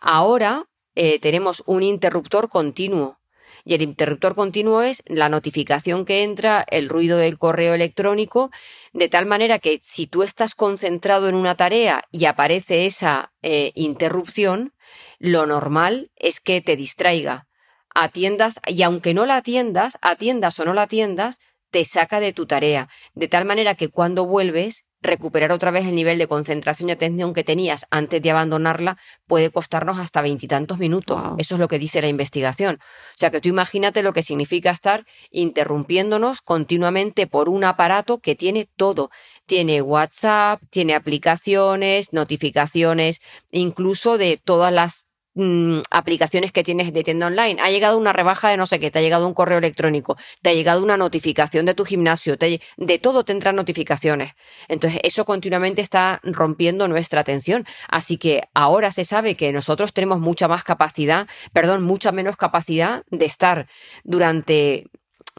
[0.00, 3.18] Ahora eh, tenemos un interruptor continuo.
[3.68, 8.52] Y el interruptor continuo es la notificación que entra, el ruido del correo electrónico,
[8.92, 13.72] de tal manera que si tú estás concentrado en una tarea y aparece esa eh,
[13.74, 14.72] interrupción,
[15.18, 17.48] lo normal es que te distraiga,
[17.92, 21.40] atiendas, y aunque no la atiendas, atiendas o no la atiendas,
[21.72, 25.94] te saca de tu tarea, de tal manera que cuando vuelves, recuperar otra vez el
[25.94, 31.22] nivel de concentración y atención que tenías antes de abandonarla puede costarnos hasta veintitantos minutos.
[31.22, 31.36] Wow.
[31.38, 32.76] Eso es lo que dice la investigación.
[32.76, 38.34] O sea que tú imagínate lo que significa estar interrumpiéndonos continuamente por un aparato que
[38.34, 39.10] tiene todo.
[39.46, 43.20] Tiene WhatsApp, tiene aplicaciones, notificaciones,
[43.50, 45.05] incluso de todas las
[45.36, 47.60] mm, aplicaciones que tienes de tienda online.
[47.62, 50.50] Ha llegado una rebaja de no sé qué, te ha llegado un correo electrónico, te
[50.50, 54.34] ha llegado una notificación de tu gimnasio, de todo te entran notificaciones.
[54.66, 57.64] Entonces, eso continuamente está rompiendo nuestra atención.
[57.88, 63.04] Así que ahora se sabe que nosotros tenemos mucha más capacidad, perdón, mucha menos capacidad
[63.10, 63.68] de estar
[64.02, 64.90] durante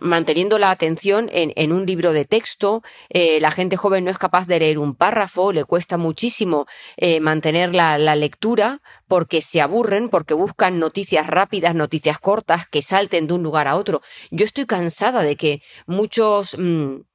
[0.01, 2.83] manteniendo la atención en, en un libro de texto.
[3.09, 6.67] Eh, la gente joven no es capaz de leer un párrafo, le cuesta muchísimo
[6.97, 12.81] eh, mantener la, la lectura porque se aburren, porque buscan noticias rápidas, noticias cortas que
[12.81, 14.01] salten de un lugar a otro.
[14.31, 16.57] Yo estoy cansada de que muchos...
[16.57, 17.06] mm,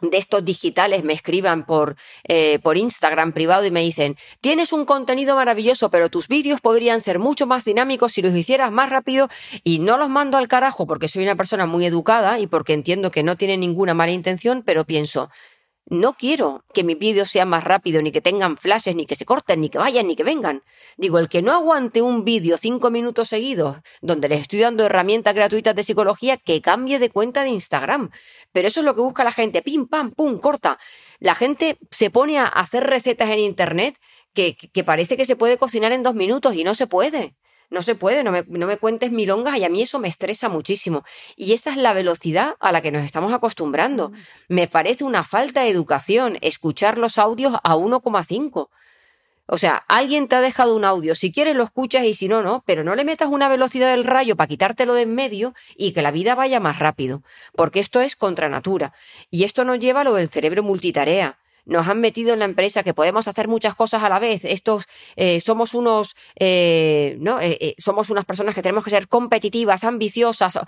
[0.00, 4.84] de estos digitales me escriban por, eh, por Instagram privado y me dicen, tienes un
[4.84, 9.28] contenido maravilloso, pero tus vídeos podrían ser mucho más dinámicos si los hicieras más rápido
[9.62, 13.10] y no los mando al carajo porque soy una persona muy educada y porque entiendo
[13.10, 15.30] que no tienen ninguna mala intención, pero pienso,
[15.86, 19.26] no quiero que mis vídeos sean más rápidos, ni que tengan flashes, ni que se
[19.26, 20.62] corten, ni que vayan, ni que vengan.
[20.96, 25.34] Digo, el que no aguante un vídeo cinco minutos seguidos, donde les estoy dando herramientas
[25.34, 28.10] gratuitas de psicología, que cambie de cuenta de Instagram.
[28.52, 29.62] Pero eso es lo que busca la gente.
[29.62, 30.78] Pim, pam, pum, corta.
[31.18, 33.96] La gente se pone a hacer recetas en Internet
[34.32, 37.36] que, que parece que se puede cocinar en dos minutos y no se puede.
[37.74, 40.48] No se puede, no me, no me cuentes milongas y a mí eso me estresa
[40.48, 41.04] muchísimo.
[41.36, 44.12] Y esa es la velocidad a la que nos estamos acostumbrando.
[44.48, 48.68] Me parece una falta de educación escuchar los audios a 1,5.
[49.46, 52.42] O sea, alguien te ha dejado un audio, si quieres lo escuchas y si no,
[52.42, 55.92] no, pero no le metas una velocidad del rayo para quitártelo de en medio y
[55.92, 57.22] que la vida vaya más rápido,
[57.54, 58.94] porque esto es contra natura.
[59.30, 61.38] Y esto nos lleva a lo del cerebro multitarea.
[61.66, 64.44] Nos han metido en la empresa que podemos hacer muchas cosas a la vez.
[64.44, 64.86] Estos
[65.16, 67.40] eh, somos unos, eh, ¿no?
[67.40, 70.58] Eh, eh, somos unas personas que tenemos que ser competitivas, ambiciosas,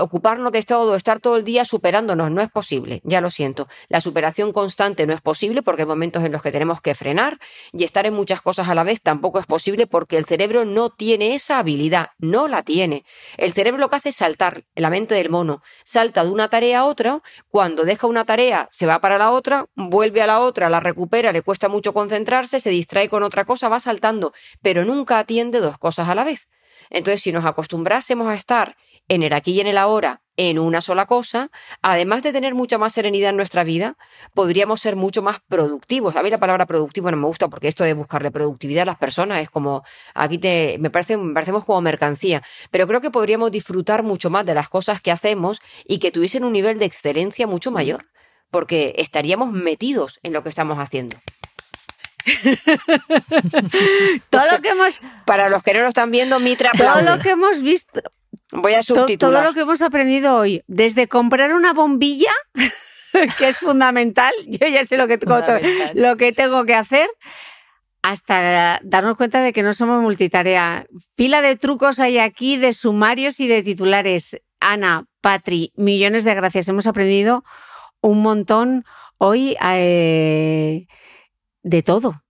[0.00, 2.30] ocuparnos de todo, estar todo el día superándonos.
[2.30, 3.68] No es posible, ya lo siento.
[3.88, 7.38] La superación constante no es posible porque hay momentos en los que tenemos que frenar
[7.72, 10.90] y estar en muchas cosas a la vez tampoco es posible porque el cerebro no
[10.90, 13.04] tiene esa habilidad, no la tiene.
[13.36, 16.80] El cerebro lo que hace es saltar, la mente del mono, salta de una tarea
[16.80, 20.70] a otra, cuando deja una tarea se va para la otra, vuelve a la otra,
[20.70, 24.32] la recupera, le cuesta mucho concentrarse, se distrae con otra cosa, va saltando,
[24.62, 26.48] pero nunca atiende dos cosas a la vez.
[26.90, 28.76] Entonces, si nos acostumbrásemos a estar
[29.08, 31.50] en el aquí y en el ahora, en una sola cosa,
[31.82, 33.96] además de tener mucha más serenidad en nuestra vida,
[34.34, 36.16] podríamos ser mucho más productivos.
[36.16, 38.96] A mí la palabra productivo no me gusta porque esto de buscarle productividad a las
[38.96, 39.84] personas es como,
[40.14, 44.44] aquí te, me parece, me parecemos como mercancía, pero creo que podríamos disfrutar mucho más
[44.44, 48.06] de las cosas que hacemos y que tuviesen un nivel de excelencia mucho mayor,
[48.50, 51.16] porque estaríamos metidos en lo que estamos haciendo.
[54.30, 57.16] todo lo que hemos, Para los que no lo están viendo, Mitra todo aplaude.
[57.16, 58.00] lo que hemos visto,
[58.52, 59.18] Voy a to- subtitular.
[59.18, 62.32] todo lo que hemos aprendido hoy, desde comprar una bombilla,
[63.38, 65.38] que es fundamental, yo ya sé lo que tengo,
[65.94, 67.08] lo que, tengo que hacer,
[68.02, 70.86] hasta darnos cuenta de que no somos multitarea.
[71.14, 74.40] Pila de trucos hay aquí, de sumarios y de titulares.
[74.60, 76.68] Ana, Patri, millones de gracias.
[76.68, 77.44] Hemos aprendido
[78.08, 78.84] un montón
[79.18, 80.86] hoy eh,
[81.62, 82.22] de todo.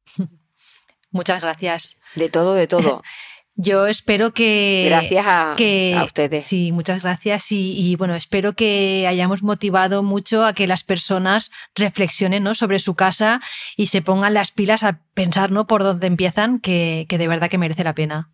[1.10, 1.96] Muchas gracias.
[2.14, 3.02] De todo, de todo.
[3.56, 4.84] Yo espero que.
[4.88, 6.44] Gracias a, que, a ustedes.
[6.44, 7.52] Sí, muchas gracias.
[7.52, 12.56] Y, y, bueno, espero que hayamos motivado mucho a que las personas reflexionen ¿no?
[12.56, 13.40] sobre su casa
[13.76, 15.68] y se pongan las pilas a pensar ¿no?
[15.68, 18.28] por dónde empiezan, que, que de verdad que merece la pena.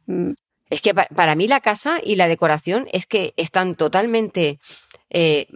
[0.71, 4.59] Es que pa- para mí la casa y la decoración es que están totalmente,
[5.11, 5.49] eh,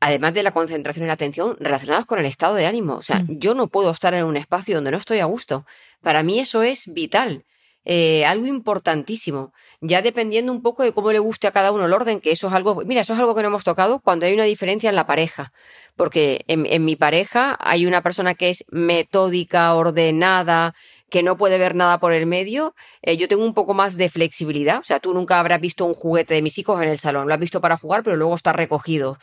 [0.00, 2.94] además de la concentración y la atención, relacionadas con el estado de ánimo.
[2.96, 3.38] O sea, Mm.
[3.38, 5.64] yo no puedo estar en un espacio donde no estoy a gusto.
[6.02, 7.44] Para mí eso es vital.
[7.88, 11.92] eh, algo importantísimo, ya dependiendo un poco de cómo le guste a cada uno el
[11.92, 14.34] orden, que eso es algo, mira, eso es algo que no hemos tocado cuando hay
[14.34, 15.52] una diferencia en la pareja,
[15.94, 20.74] porque en, en mi pareja hay una persona que es metódica, ordenada,
[21.10, 24.08] que no puede ver nada por el medio, eh, yo tengo un poco más de
[24.08, 24.78] flexibilidad.
[24.80, 27.28] O sea, tú nunca habrás visto un juguete de mis hijos en el salón.
[27.28, 29.16] Lo has visto para jugar, pero luego está recogido.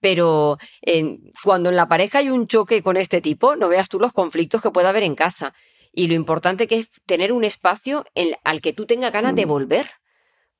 [0.00, 3.98] Pero eh, cuando en la pareja hay un choque con este tipo, no veas tú
[3.98, 5.54] los conflictos que puede haber en casa.
[5.92, 9.44] Y lo importante que es tener un espacio en- al que tú tengas ganas de
[9.44, 9.90] volver.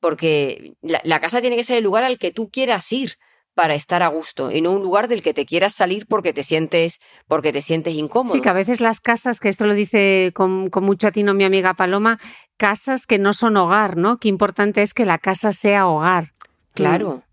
[0.00, 3.14] Porque la, la casa tiene que ser el lugar al que tú quieras ir
[3.54, 6.44] para estar a gusto y no un lugar del que te quieras salir porque te
[6.44, 8.32] sientes porque te sientes incómodo.
[8.36, 11.42] Sí, que a veces las casas, que esto lo dice con, con mucho atino mi
[11.42, 12.20] amiga Paloma,
[12.56, 14.18] casas que no son hogar, ¿no?
[14.18, 16.34] Qué importante es que la casa sea hogar.
[16.72, 17.24] Claro,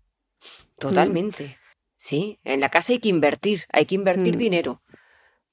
[0.80, 1.56] totalmente.
[2.06, 4.38] Sí, en la casa hay que invertir, hay que invertir Mm.
[4.38, 4.80] dinero.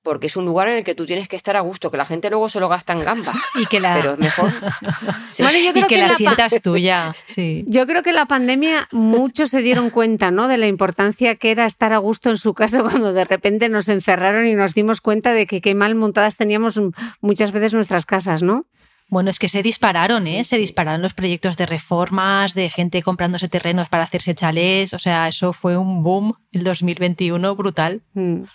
[0.04, 2.06] Porque es un lugar en el que tú tienes que estar a gusto, que la
[2.06, 3.34] gente luego se lo gasta en gamba.
[3.56, 4.52] Y que la, Pero es mejor.
[5.28, 5.42] Sí.
[5.42, 7.14] Bueno, yo y creo que que la sientas tuya.
[7.34, 7.64] Sí.
[7.68, 10.48] Yo creo que en la pandemia muchos se dieron cuenta, ¿no?
[10.48, 13.88] De la importancia que era estar a gusto en su casa cuando de repente nos
[13.90, 16.80] encerraron y nos dimos cuenta de que qué mal montadas teníamos
[17.22, 18.66] muchas veces nuestras casas, ¿no?
[19.14, 20.44] Bueno, es que se dispararon, ¿eh?
[20.44, 24.92] Se dispararon los proyectos de reformas, de gente comprándose terrenos para hacerse chalés.
[24.96, 28.02] O sea, eso fue un boom el 2021 brutal.
[28.16, 28.46] Mm.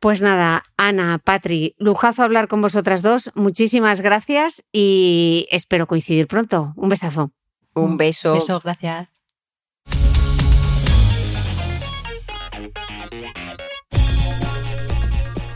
[0.00, 3.30] Pues nada, Ana, Patri, lujazo hablar con vosotras dos.
[3.34, 6.72] Muchísimas gracias y espero coincidir pronto.
[6.74, 7.30] Un besazo.
[7.74, 8.32] Un beso.
[8.32, 9.10] Beso, gracias.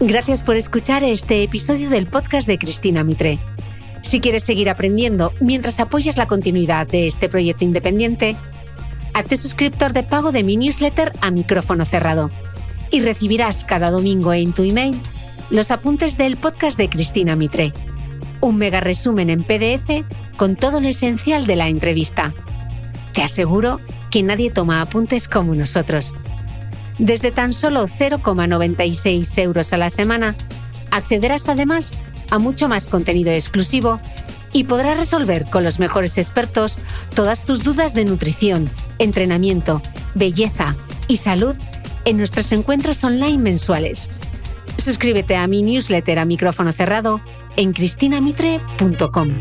[0.01, 3.39] Gracias por escuchar este episodio del podcast de Cristina Mitre.
[4.07, 8.37] Si quieres seguir aprendiendo mientras apoyas la continuidad de este proyecto independiente,
[9.15, 12.31] hazte suscriptor de pago de mi newsletter a micrófono cerrado
[12.93, 14.97] y recibirás cada domingo en tu email
[15.51, 17.73] los apuntes del podcast de Cristina Mitre.
[18.41, 20.07] Un mega resumen en PDF
[20.37, 22.33] con todo lo esencial de la entrevista.
[23.13, 23.81] Te aseguro
[24.13, 26.15] que nadie toma apuntes como nosotros.
[27.01, 30.37] Desde tan solo 0,96 euros a la semana,
[30.93, 31.93] accederás además
[32.31, 34.01] a mucho más contenido exclusivo
[34.53, 36.79] y podrás resolver con los mejores expertos
[37.15, 39.83] todas tus dudas de nutrición, entrenamiento,
[40.15, 40.75] belleza
[41.09, 41.55] y salud
[42.05, 44.11] en nuestros encuentros online mensuales.
[44.79, 47.21] Suscríbete a mi newsletter a micrófono cerrado
[47.57, 49.41] en cristinamitre.com.